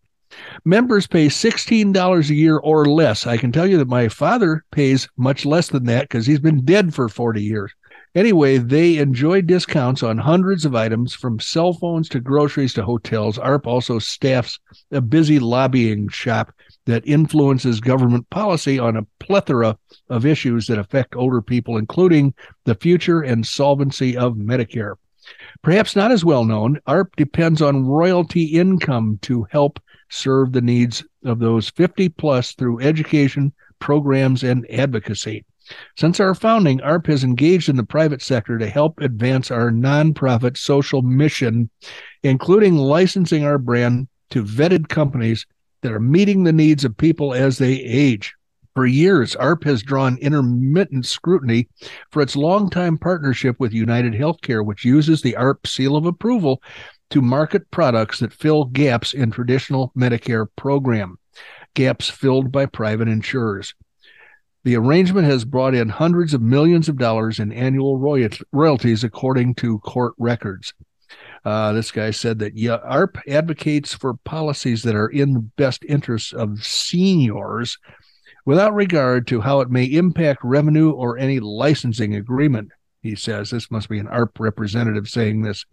Members 0.66 1.08
pay 1.08 1.28
$16 1.28 2.30
a 2.30 2.34
year 2.34 2.58
or 2.58 2.86
less. 2.86 3.28
I 3.28 3.38
can 3.38 3.52
tell 3.52 3.68
you 3.68 3.78
that 3.78 3.88
my 3.88 4.08
father 4.08 4.66
pays 4.72 5.08
much 5.18 5.46
less 5.46 5.70
than 5.70 5.86
that 5.86 6.04
because 6.04 6.26
he's 6.26 6.40
been 6.40 6.66
dead 6.66 6.94
for 6.94 7.08
40 7.08 7.42
years. 7.42 7.72
Anyway, 8.16 8.58
they 8.58 8.98
enjoy 8.98 9.42
discounts 9.42 10.04
on 10.04 10.18
hundreds 10.20 10.66
of 10.66 10.76
items 10.76 11.14
from 11.14 11.40
cell 11.40 11.74
phones 11.74 12.08
to 12.10 12.20
groceries 12.20 12.74
to 12.74 12.84
hotels. 12.84 13.40
AARP 13.40 13.66
also 13.66 13.98
staffs 13.98 14.60
a 14.92 15.02
busy 15.02 15.40
lobbying 15.40 16.08
shop 16.10 16.52
that 16.86 17.08
influences 17.08 17.80
government 17.80 18.30
policy 18.30 18.78
on 18.78 18.98
a 18.98 19.06
plethora 19.20 19.78
of 20.10 20.26
issues 20.26 20.68
that 20.68 20.80
affect 20.80 21.16
older 21.16 21.42
people, 21.42 21.78
including 21.78 22.34
the 22.66 22.76
future 22.76 23.22
and 23.22 23.46
solvency 23.46 24.18
of 24.18 24.34
Medicare. 24.34 24.96
Perhaps 25.62 25.96
not 25.96 26.12
as 26.12 26.26
well 26.26 26.44
known, 26.44 26.80
AARP 26.88 27.16
depends 27.16 27.62
on 27.62 27.86
royalty 27.86 28.44
income 28.44 29.20
to 29.22 29.48
help 29.50 29.80
serve 30.10 30.52
the 30.52 30.62
needs 30.62 31.04
of 31.24 31.40
those 31.40 31.70
50 31.70 32.10
plus 32.10 32.54
through 32.54 32.82
education, 32.82 33.54
programs, 33.80 34.44
and 34.44 34.70
advocacy. 34.70 35.46
Since 35.98 36.20
our 36.20 36.36
founding, 36.36 36.80
AARP 36.80 37.08
has 37.08 37.24
engaged 37.24 37.70
in 37.70 37.78
the 37.78 37.86
private 37.86 38.22
sector 38.22 38.58
to 38.58 38.70
help 38.70 39.00
advance 39.00 39.50
our 39.50 39.72
nonprofit 39.72 40.58
social 40.58 41.02
mission, 41.02 41.70
including 42.22 42.76
licensing 42.76 43.46
our 43.46 43.58
brand 43.58 44.10
to 44.32 44.44
vetted 44.44 44.90
companies 44.90 45.46
that 45.84 45.92
are 45.92 46.00
meeting 46.00 46.44
the 46.44 46.52
needs 46.52 46.84
of 46.84 46.98
people 46.98 47.34
as 47.34 47.60
they 47.60 47.74
age. 47.74 48.34
For 48.76 48.88
years, 48.88 49.36
AARP 49.36 49.66
has 49.66 49.84
drawn 49.84 50.18
intermittent 50.18 51.06
scrutiny 51.06 51.68
for 52.10 52.24
its 52.24 52.36
longtime 52.36 52.98
partnership 52.98 53.60
with 53.60 53.72
United 53.72 54.14
Healthcare, 54.14 54.66
which 54.66 54.84
uses 54.84 55.22
the 55.22 55.36
AARP 55.38 55.68
seal 55.68 55.96
of 55.96 56.08
approval 56.08 56.64
to 57.12 57.22
market 57.22 57.70
products 57.70 58.20
that 58.20 58.34
fill 58.34 58.66
gaps 58.66 59.14
in 59.14 59.30
traditional 59.30 59.92
Medicare 59.96 60.48
program, 60.56 61.20
gaps 61.76 62.10
filled 62.10 62.52
by 62.52 62.66
private 62.66 63.08
insurers. 63.08 63.76
The 64.64 64.76
arrangement 64.76 65.28
has 65.28 65.46
brought 65.46 65.76
in 65.76 65.90
hundreds 65.90 66.34
of 66.34 66.42
millions 66.42 66.90
of 66.90 66.98
dollars 66.98 67.40
in 67.40 67.52
annual 67.52 68.00
royalties, 68.00 69.04
according 69.04 69.56
to 69.56 69.78
court 69.80 70.14
records. 70.18 70.74
Uh, 71.46 71.74
this 71.74 71.92
guy 71.92 72.12
said 72.12 72.40
that 72.40 72.56
AARP 72.56 73.20
advocates 73.28 73.94
for 73.94 74.14
policies 74.14 74.84
that 74.84 74.96
are 74.96 75.10
in 75.10 75.34
the 75.34 75.40
best 75.40 75.84
interests 75.86 76.32
of 76.32 76.64
seniors 76.64 77.78
without 78.46 78.74
regard 78.74 79.28
to 79.28 79.42
how 79.42 79.60
it 79.62 79.70
may 79.70 79.86
impact 79.86 80.42
revenue 80.44 80.92
or 80.92 81.18
any 81.18 81.40
licensing 81.40 82.16
agreement. 82.16 82.70
He 83.02 83.16
says 83.16 83.50
this 83.50 83.70
must 83.70 83.90
be 83.90 84.00
an 84.00 84.08
AARP 84.08 84.40
representative 84.40 85.08
saying 85.08 85.42
this. 85.42 85.66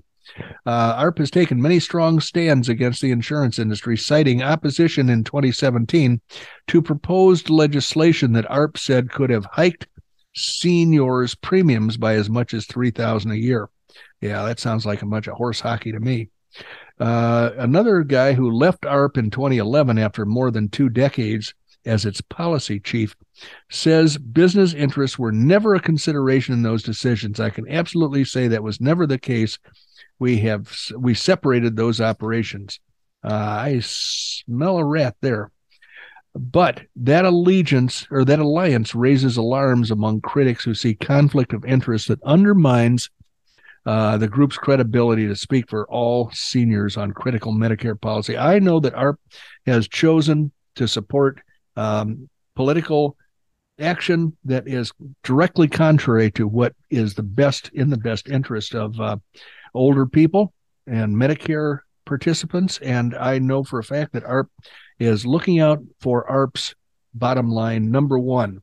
Uh, 0.67 0.97
AARP 0.97 1.19
has 1.19 1.31
taken 1.31 1.63
many 1.63 1.81
strong 1.81 2.21
stands 2.21 2.69
against 2.69 3.01
the 3.01 3.11
insurance 3.11 3.59
industry, 3.59 3.97
citing 3.97 4.43
opposition 4.43 5.09
in 5.09 5.25
2017 5.25 6.21
to 6.69 6.83
proposed 6.83 7.49
legislation 7.49 8.33
that 8.33 8.49
AARP 8.49 8.77
said 8.77 9.11
could 9.11 9.31
have 9.31 9.47
hiked 9.47 9.87
seniors' 10.35 11.35
premiums 11.35 11.97
by 11.97 12.15
as 12.15 12.29
much 12.29 12.55
as 12.55 12.67
3000 12.67 13.31
a 13.31 13.37
year. 13.37 13.69
Yeah, 14.21 14.45
that 14.45 14.61
sounds 14.61 14.87
like 14.87 15.03
a 15.03 15.07
bunch 15.07 15.27
of 15.27 15.37
horse 15.37 15.61
hockey 15.61 15.93
to 15.93 16.01
me. 16.01 16.29
Uh, 16.99 17.51
another 17.57 18.03
guy 18.03 18.35
who 18.35 18.51
left 18.51 18.83
AARP 18.83 19.17
in 19.17 19.31
2011 19.31 19.99
after 19.99 20.27
more 20.27 20.51
than 20.51 20.69
two 20.69 20.89
decades 20.89 21.55
as 21.87 22.05
its 22.05 22.21
policy 22.21 22.79
chief 22.79 23.17
says 23.71 24.19
business 24.19 24.75
interests 24.75 25.19
were 25.19 25.33
never 25.33 25.75
a 25.75 25.81
consideration 25.81 26.53
in 26.53 26.63
those 26.63 26.83
decisions. 26.83 27.41
I 27.41 27.51
can 27.51 27.69
absolutely 27.71 28.25
say 28.25 28.49
that 28.49 28.63
was 28.63 28.81
never 28.81 29.07
the 29.07 29.19
case 29.19 29.59
we 30.19 30.39
have 30.41 30.77
we 30.99 31.15
separated 31.15 31.77
those 31.77 32.01
operations. 32.01 32.79
Uh, 33.25 33.33
I 33.33 33.81
smell 33.83 34.79
a 34.79 34.85
rat 34.85 35.17
there. 35.23 35.51
But 36.35 36.83
that 36.95 37.25
allegiance 37.25 38.07
or 38.11 38.25
that 38.25 38.39
alliance 38.39 38.95
raises 38.95 39.37
alarms 39.37 39.91
among 39.91 40.21
critics 40.21 40.63
who 40.63 40.75
see 40.75 40.95
conflict 40.95 41.53
of 41.53 41.65
interest 41.65 42.07
that 42.07 42.23
undermines 42.23 43.11
uh, 43.87 44.19
the 44.19 44.29
group's 44.29 44.57
credibility 44.57 45.27
to 45.27 45.37
speak 45.37 45.69
for 45.69 45.87
all 45.89 46.31
seniors 46.33 46.97
on 46.97 47.13
critical 47.13 47.53
Medicare 47.53 48.01
policy. 48.01 48.37
I 48.37 48.59
know 48.59 48.81
that 48.81 48.95
AARP 48.95 49.17
has 49.67 49.89
chosen 49.89 50.53
to 50.77 50.87
support 50.87 51.41
um, 51.77 52.29
political 52.55 53.17
action 53.79 54.37
that 54.45 54.69
is 54.69 54.93
directly 55.23 55.67
contrary 55.67 56.31
to 56.33 56.47
what 56.47 56.75
is 56.91 57.15
the 57.15 57.23
best 57.23 57.71
in 57.73 57.89
the 57.89 57.97
best 57.97 58.29
interest 58.29 58.75
of 58.75 58.99
uh, 59.01 59.17
older 59.75 60.07
people 60.07 60.53
and 60.87 61.17
Medicare 61.17 61.81
participants. 62.05 62.79
And 62.79 63.15
I 63.15 63.39
know 63.39 63.65
for 63.65 63.79
a 63.79 63.85
fact 63.85 64.13
that 64.13 64.25
AARP 64.25 64.49
is 64.99 65.25
looking 65.25 65.61
out 65.61 65.81
for 66.01 66.27
AARP's 66.29 66.75
bottom 67.15 67.51
line 67.51 67.91
number 67.91 68.19
one, 68.19 68.63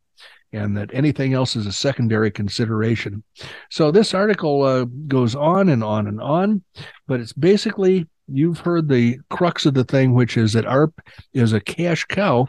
and 0.53 0.77
that 0.77 0.89
anything 0.93 1.33
else 1.33 1.55
is 1.55 1.65
a 1.65 1.71
secondary 1.71 2.31
consideration. 2.31 3.23
So 3.69 3.91
this 3.91 4.13
article 4.13 4.63
uh, 4.63 4.85
goes 5.07 5.35
on 5.35 5.69
and 5.69 5.83
on 5.83 6.07
and 6.07 6.21
on, 6.21 6.63
but 7.07 7.19
it's 7.19 7.33
basically 7.33 8.07
you've 8.27 8.59
heard 8.59 8.89
the 8.89 9.19
crux 9.29 9.65
of 9.65 9.73
the 9.73 9.83
thing, 9.83 10.13
which 10.13 10.37
is 10.37 10.53
that 10.53 10.65
AARP 10.65 10.93
is 11.33 11.53
a 11.53 11.61
cash 11.61 12.05
cow 12.05 12.47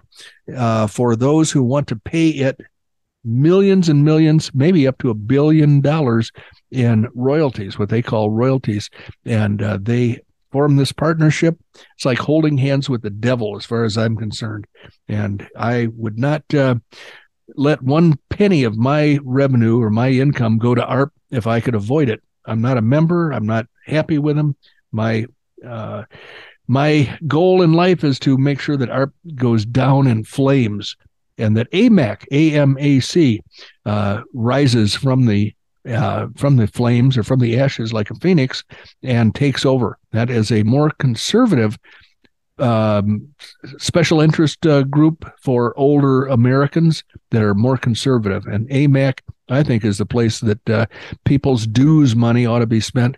uh, 0.56 0.86
for 0.86 1.16
those 1.16 1.50
who 1.50 1.62
want 1.62 1.88
to 1.88 1.96
pay 1.96 2.28
it 2.28 2.60
millions 3.24 3.88
and 3.88 4.04
millions, 4.04 4.52
maybe 4.54 4.86
up 4.86 4.98
to 4.98 5.10
a 5.10 5.14
billion 5.14 5.80
dollars 5.80 6.32
in 6.70 7.08
royalties, 7.14 7.78
what 7.78 7.88
they 7.88 8.02
call 8.02 8.30
royalties. 8.30 8.90
And 9.24 9.62
uh, 9.62 9.78
they 9.80 10.20
form 10.50 10.76
this 10.76 10.92
partnership. 10.92 11.58
It's 11.96 12.04
like 12.04 12.18
holding 12.18 12.56
hands 12.58 12.88
with 12.88 13.02
the 13.02 13.10
devil, 13.10 13.56
as 13.56 13.66
far 13.66 13.84
as 13.84 13.98
I'm 13.98 14.16
concerned. 14.16 14.66
And 15.08 15.46
I 15.56 15.88
would 15.94 16.18
not 16.18 16.42
uh, 16.54 16.76
let 17.56 17.82
one 17.82 18.18
penny 18.30 18.64
of 18.64 18.76
my 18.76 19.18
revenue 19.22 19.80
or 19.80 19.90
my 19.90 20.10
income 20.10 20.58
go 20.58 20.74
to 20.74 20.82
AARP 20.82 21.10
if 21.30 21.46
I 21.46 21.60
could 21.60 21.74
avoid 21.74 22.08
it. 22.08 22.22
I'm 22.46 22.60
not 22.60 22.78
a 22.78 22.82
member. 22.82 23.32
I'm 23.32 23.46
not 23.46 23.66
happy 23.86 24.18
with 24.18 24.36
them. 24.36 24.56
My 24.92 25.26
uh, 25.66 26.04
my 26.66 27.18
goal 27.26 27.62
in 27.62 27.72
life 27.72 28.04
is 28.04 28.18
to 28.20 28.36
make 28.36 28.60
sure 28.60 28.76
that 28.76 28.90
AARP 28.90 29.12
goes 29.34 29.64
down 29.64 30.06
in 30.06 30.24
flames 30.24 30.96
and 31.38 31.56
that 31.56 31.70
AMAC, 31.72 32.24
AMAC, 32.30 33.40
uh, 33.86 34.22
rises 34.34 34.94
from 34.94 35.26
the 35.26 35.54
uh, 35.88 36.26
from 36.36 36.56
the 36.56 36.66
flames 36.66 37.16
or 37.16 37.22
from 37.22 37.40
the 37.40 37.58
ashes 37.58 37.92
like 37.92 38.10
a 38.10 38.14
phoenix 38.16 38.62
and 39.02 39.34
takes 39.34 39.64
over. 39.64 39.98
That 40.12 40.28
is 40.28 40.52
a 40.52 40.62
more 40.64 40.90
conservative 40.90 41.78
um, 42.60 43.28
special 43.78 44.20
interest 44.20 44.66
uh, 44.66 44.82
group 44.82 45.30
for 45.42 45.78
older 45.78 46.26
Americans 46.26 47.04
that 47.30 47.42
are 47.42 47.54
more 47.54 47.76
conservative. 47.76 48.46
And 48.46 48.68
AMAC, 48.68 49.20
I 49.48 49.62
think, 49.62 49.84
is 49.84 49.98
the 49.98 50.06
place 50.06 50.40
that 50.40 50.70
uh, 50.70 50.86
people's 51.24 51.66
dues 51.66 52.14
money 52.16 52.46
ought 52.46 52.60
to 52.60 52.66
be 52.66 52.80
spent 52.80 53.16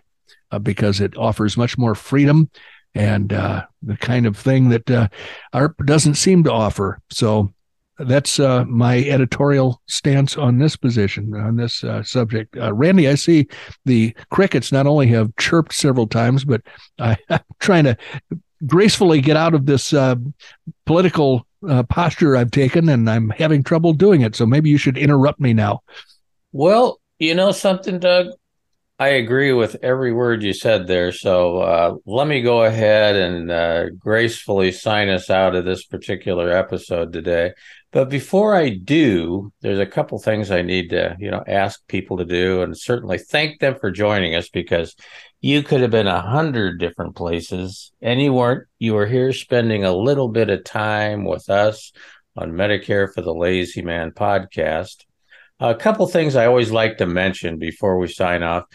uh, 0.51 0.59
because 0.59 1.01
it 1.01 1.17
offers 1.17 1.57
much 1.57 1.77
more 1.77 1.95
freedom 1.95 2.49
and 2.93 3.31
uh, 3.31 3.63
the 3.81 3.97
kind 3.97 4.25
of 4.25 4.37
thing 4.37 4.69
that 4.69 4.89
uh, 4.89 5.07
AARP 5.53 5.85
doesn't 5.85 6.15
seem 6.15 6.43
to 6.43 6.51
offer. 6.51 6.99
So 7.09 7.53
that's 7.99 8.39
uh, 8.39 8.65
my 8.65 8.97
editorial 9.03 9.81
stance 9.87 10.37
on 10.37 10.57
this 10.57 10.75
position 10.75 11.35
on 11.35 11.55
this 11.55 11.83
uh, 11.83 12.03
subject. 12.03 12.57
Uh, 12.57 12.73
Randy, 12.73 13.07
I 13.07 13.15
see 13.15 13.47
the 13.85 14.15
crickets 14.29 14.71
not 14.71 14.87
only 14.87 15.07
have 15.07 15.35
chirped 15.37 15.73
several 15.73 16.07
times, 16.07 16.43
but 16.43 16.61
I, 16.99 17.17
am 17.29 17.39
trying 17.59 17.83
to 17.85 17.97
gracefully 18.65 19.21
get 19.21 19.37
out 19.37 19.53
of 19.53 19.65
this 19.65 19.93
uh, 19.93 20.15
political 20.85 21.45
uh, 21.67 21.83
posture 21.83 22.35
I've 22.35 22.51
taken, 22.51 22.89
and 22.89 23.09
I'm 23.09 23.29
having 23.29 23.63
trouble 23.63 23.93
doing 23.93 24.21
it. 24.21 24.35
So 24.35 24.45
maybe 24.45 24.69
you 24.69 24.77
should 24.77 24.97
interrupt 24.97 25.39
me 25.39 25.53
now. 25.53 25.81
Well, 26.51 26.99
you 27.19 27.35
know 27.35 27.51
something, 27.51 27.99
Doug. 27.99 28.27
I 29.01 29.07
agree 29.09 29.51
with 29.51 29.77
every 29.81 30.13
word 30.13 30.43
you 30.43 30.53
said 30.53 30.85
there. 30.85 31.11
So 31.11 31.57
uh, 31.57 31.95
let 32.05 32.27
me 32.27 32.43
go 32.43 32.63
ahead 32.65 33.15
and 33.15 33.49
uh, 33.49 33.89
gracefully 33.97 34.71
sign 34.71 35.09
us 35.09 35.27
out 35.31 35.55
of 35.55 35.65
this 35.65 35.85
particular 35.85 36.51
episode 36.51 37.11
today. 37.11 37.53
But 37.91 38.09
before 38.09 38.55
I 38.55 38.69
do, 38.69 39.51
there's 39.61 39.79
a 39.79 39.87
couple 39.87 40.19
things 40.19 40.51
I 40.51 40.61
need 40.61 40.91
to, 40.91 41.17
you 41.19 41.31
know, 41.31 41.43
ask 41.47 41.85
people 41.87 42.17
to 42.17 42.25
do, 42.25 42.61
and 42.61 42.77
certainly 42.77 43.17
thank 43.17 43.59
them 43.59 43.75
for 43.75 43.89
joining 43.89 44.35
us 44.35 44.49
because 44.49 44.95
you 45.41 45.63
could 45.63 45.81
have 45.81 45.89
been 45.89 46.07
a 46.07 46.21
hundred 46.21 46.79
different 46.79 47.15
places, 47.15 47.91
and 47.99 48.21
you 48.21 48.31
weren't. 48.31 48.67
You 48.77 48.93
were 48.93 49.07
here 49.07 49.33
spending 49.33 49.83
a 49.83 49.91
little 49.91 50.27
bit 50.27 50.51
of 50.51 50.63
time 50.63 51.25
with 51.25 51.49
us 51.49 51.91
on 52.37 52.51
Medicare 52.51 53.11
for 53.11 53.21
the 53.21 53.33
Lazy 53.33 53.81
Man 53.81 54.11
podcast. 54.11 55.03
A 55.59 55.73
couple 55.73 56.07
things 56.07 56.35
I 56.35 56.45
always 56.45 56.71
like 56.71 56.97
to 56.97 57.07
mention 57.07 57.57
before 57.57 57.97
we 57.97 58.07
sign 58.07 58.43
off. 58.43 58.65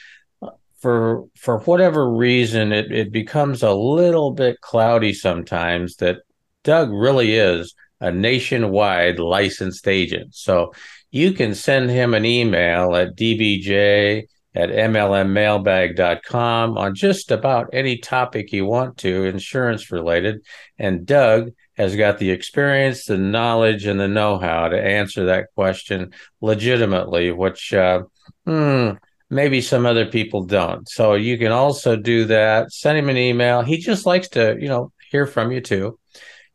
For 0.81 1.25
for 1.37 1.61
whatever 1.61 2.13
reason, 2.13 2.73
it, 2.73 2.91
it 2.91 3.13
becomes 3.13 3.63
a 3.63 3.73
little 3.73 4.33
bit 4.33 4.61
cloudy 4.61 5.13
sometimes 5.13 5.97
that 5.97 6.19
Doug 6.65 6.91
really 6.91 7.35
is 7.35 7.75
a 8.01 8.11
nationwide 8.11 9.21
licensed 9.21 9.87
agent. 9.87 10.35
So 10.35 10.73
you 11.13 11.33
can 11.33 11.55
send 11.55 11.91
him 11.91 12.13
an 12.13 12.25
email 12.25 12.95
at 12.95 13.17
dbj 13.17 14.25
at 14.57 14.71
mlmmailbag.com 14.71 16.79
on 16.79 16.95
just 16.95 17.31
about 17.31 17.69
any 17.75 17.99
topic 17.99 18.53
you 18.53 18.65
want 18.65 18.97
to, 18.99 19.25
insurance 19.25 19.93
related. 19.93 20.41
And 20.79 21.05
Doug 21.05 21.51
has 21.77 21.95
got 21.95 22.19
the 22.19 22.31
experience, 22.31 23.05
the 23.05 23.19
knowledge, 23.19 23.85
and 23.85 24.01
the 24.01 24.09
know 24.09 24.39
how 24.39 24.69
to 24.69 24.83
answer 24.83 25.27
that 25.27 25.49
question 25.55 26.15
legitimately, 26.41 27.33
which 27.33 27.75
uh, 27.75 28.05
hmm, 28.47 28.93
maybe 29.29 29.61
some 29.61 29.85
other 29.85 30.07
people 30.07 30.45
don't. 30.45 30.89
So 30.89 31.13
you 31.15 31.37
can 31.37 31.53
also 31.53 31.97
do 31.97 32.25
that. 32.25 32.73
Send 32.73 32.97
him 32.99 33.11
an 33.11 33.19
email. 33.19 33.61
He 33.61 33.77
just 33.77 34.07
likes 34.07 34.29
to, 34.31 34.57
you 34.59 34.69
know, 34.69 34.91
hear 35.11 35.27
from 35.27 35.53
you 35.53 35.61
too. 35.61 35.99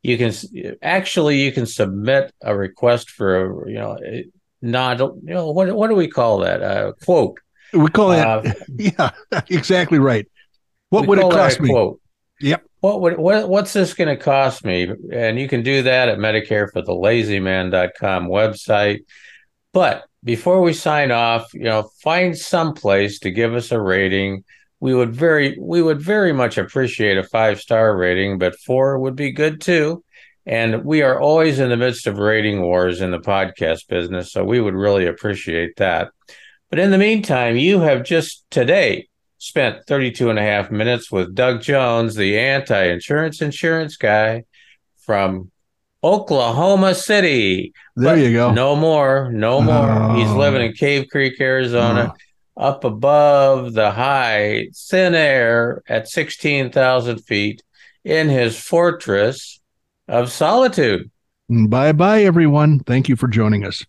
You 0.02 0.18
can 0.18 0.34
actually 0.82 1.44
you 1.44 1.52
can 1.52 1.68
submit 1.68 2.34
a 2.42 2.58
request 2.58 3.12
for 3.12 3.36
a, 3.36 3.70
you 3.70 3.78
know 3.78 4.00
not 4.62 5.00
you 5.00 5.20
know 5.24 5.52
what 5.52 5.74
what 5.76 5.90
do 5.90 5.96
we 5.96 6.08
call 6.08 6.40
that 6.40 6.62
a 6.62 6.94
quote 7.04 7.40
we 7.74 7.90
call 7.90 8.10
that, 8.10 8.46
uh, 8.46 8.54
yeah, 8.76 9.42
exactly 9.50 10.00
right. 10.00 10.28
What 10.90 11.08
would 11.08 11.20
it 11.20 11.32
cost 11.32 11.60
me? 11.60 11.70
Quote. 11.70 12.02
Yep. 12.42 12.64
What 12.82 13.02
would 13.02 13.18
what 13.18 13.48
what's 13.48 13.74
this 13.74 13.94
going 13.94 14.10
to 14.10 14.22
cost 14.22 14.66
me? 14.66 14.92
And 15.14 15.40
you 15.40 15.48
can 15.48 15.62
do 15.64 15.84
that 15.84 16.10
at 16.10 16.18
Medicare 16.18 16.72
for 16.72 16.82
the 16.82 16.92
lazyman.com 16.92 18.28
website. 18.28 19.06
But 19.74 20.04
before 20.24 20.62
we 20.62 20.74
sign 20.74 21.12
off, 21.12 21.54
you 21.54 21.64
know, 21.64 21.90
find 22.02 22.38
some 22.38 22.74
place 22.74 23.20
to 23.20 23.32
give 23.32 23.54
us 23.54 23.72
a 23.72 23.80
rating. 23.80 24.44
We 24.80 24.96
would 24.96 25.16
very 25.16 25.58
we 25.60 25.82
would 25.82 26.02
very 26.02 26.34
much 26.34 26.58
appreciate 26.58 27.18
a 27.18 27.24
five 27.24 27.62
star 27.62 27.96
rating, 27.96 28.40
but 28.40 28.60
four 28.60 28.98
would 29.00 29.16
be 29.16 29.32
good 29.32 29.62
too. 29.62 30.04
And 30.46 30.84
we 30.84 31.04
are 31.04 31.20
always 31.20 31.60
in 31.60 31.70
the 31.70 31.78
midst 31.78 32.08
of 32.08 32.18
rating 32.18 32.62
wars 32.62 33.00
in 33.00 33.12
the 33.12 33.20
podcast 33.20 33.88
business, 33.88 34.32
so 34.32 34.44
we 34.44 34.60
would 34.60 34.74
really 34.74 35.06
appreciate 35.06 35.76
that. 35.76 36.10
But 36.72 36.80
in 36.80 36.90
the 36.90 36.98
meantime, 36.98 37.58
you 37.58 37.82
have 37.82 38.04
just 38.04 38.50
today 38.50 39.10
spent 39.38 39.86
32 39.88 40.30
and 40.30 40.40
a 40.40 40.42
half 40.42 40.72
minutes 40.72 41.12
with 41.12 41.36
Doug 41.36 41.62
Jones, 41.62 42.16
the 42.16 42.40
anti 42.40 42.86
insurance 42.86 43.42
insurance 43.42 43.98
guy 43.98 44.46
from 45.02 45.52
Oklahoma 46.02 46.96
City. 46.96 47.74
There 47.98 48.16
but 48.16 48.22
you 48.22 48.32
go. 48.32 48.54
No 48.54 48.78
more, 48.78 49.30
no 49.34 49.60
more. 49.60 49.90
Oh. 49.90 50.16
He's 50.16 50.32
living 50.32 50.62
in 50.62 50.72
Cave 50.72 51.08
Creek, 51.12 51.42
Arizona, 51.42 52.14
oh. 52.56 52.64
up 52.64 52.86
above 52.86 53.74
the 53.74 53.92
high, 53.92 54.70
thin 54.74 55.14
air 55.14 55.84
at 55.90 56.08
16,000 56.08 57.20
feet 57.20 57.62
in 58.06 58.30
his 58.30 58.58
fortress 58.58 59.60
of 60.08 60.32
solitude. 60.32 61.12
Bye 61.50 61.92
bye, 61.92 62.24
everyone. 62.24 62.80
Thank 62.80 63.10
you 63.10 63.18
for 63.18 63.28
joining 63.28 63.66
us. 63.66 63.86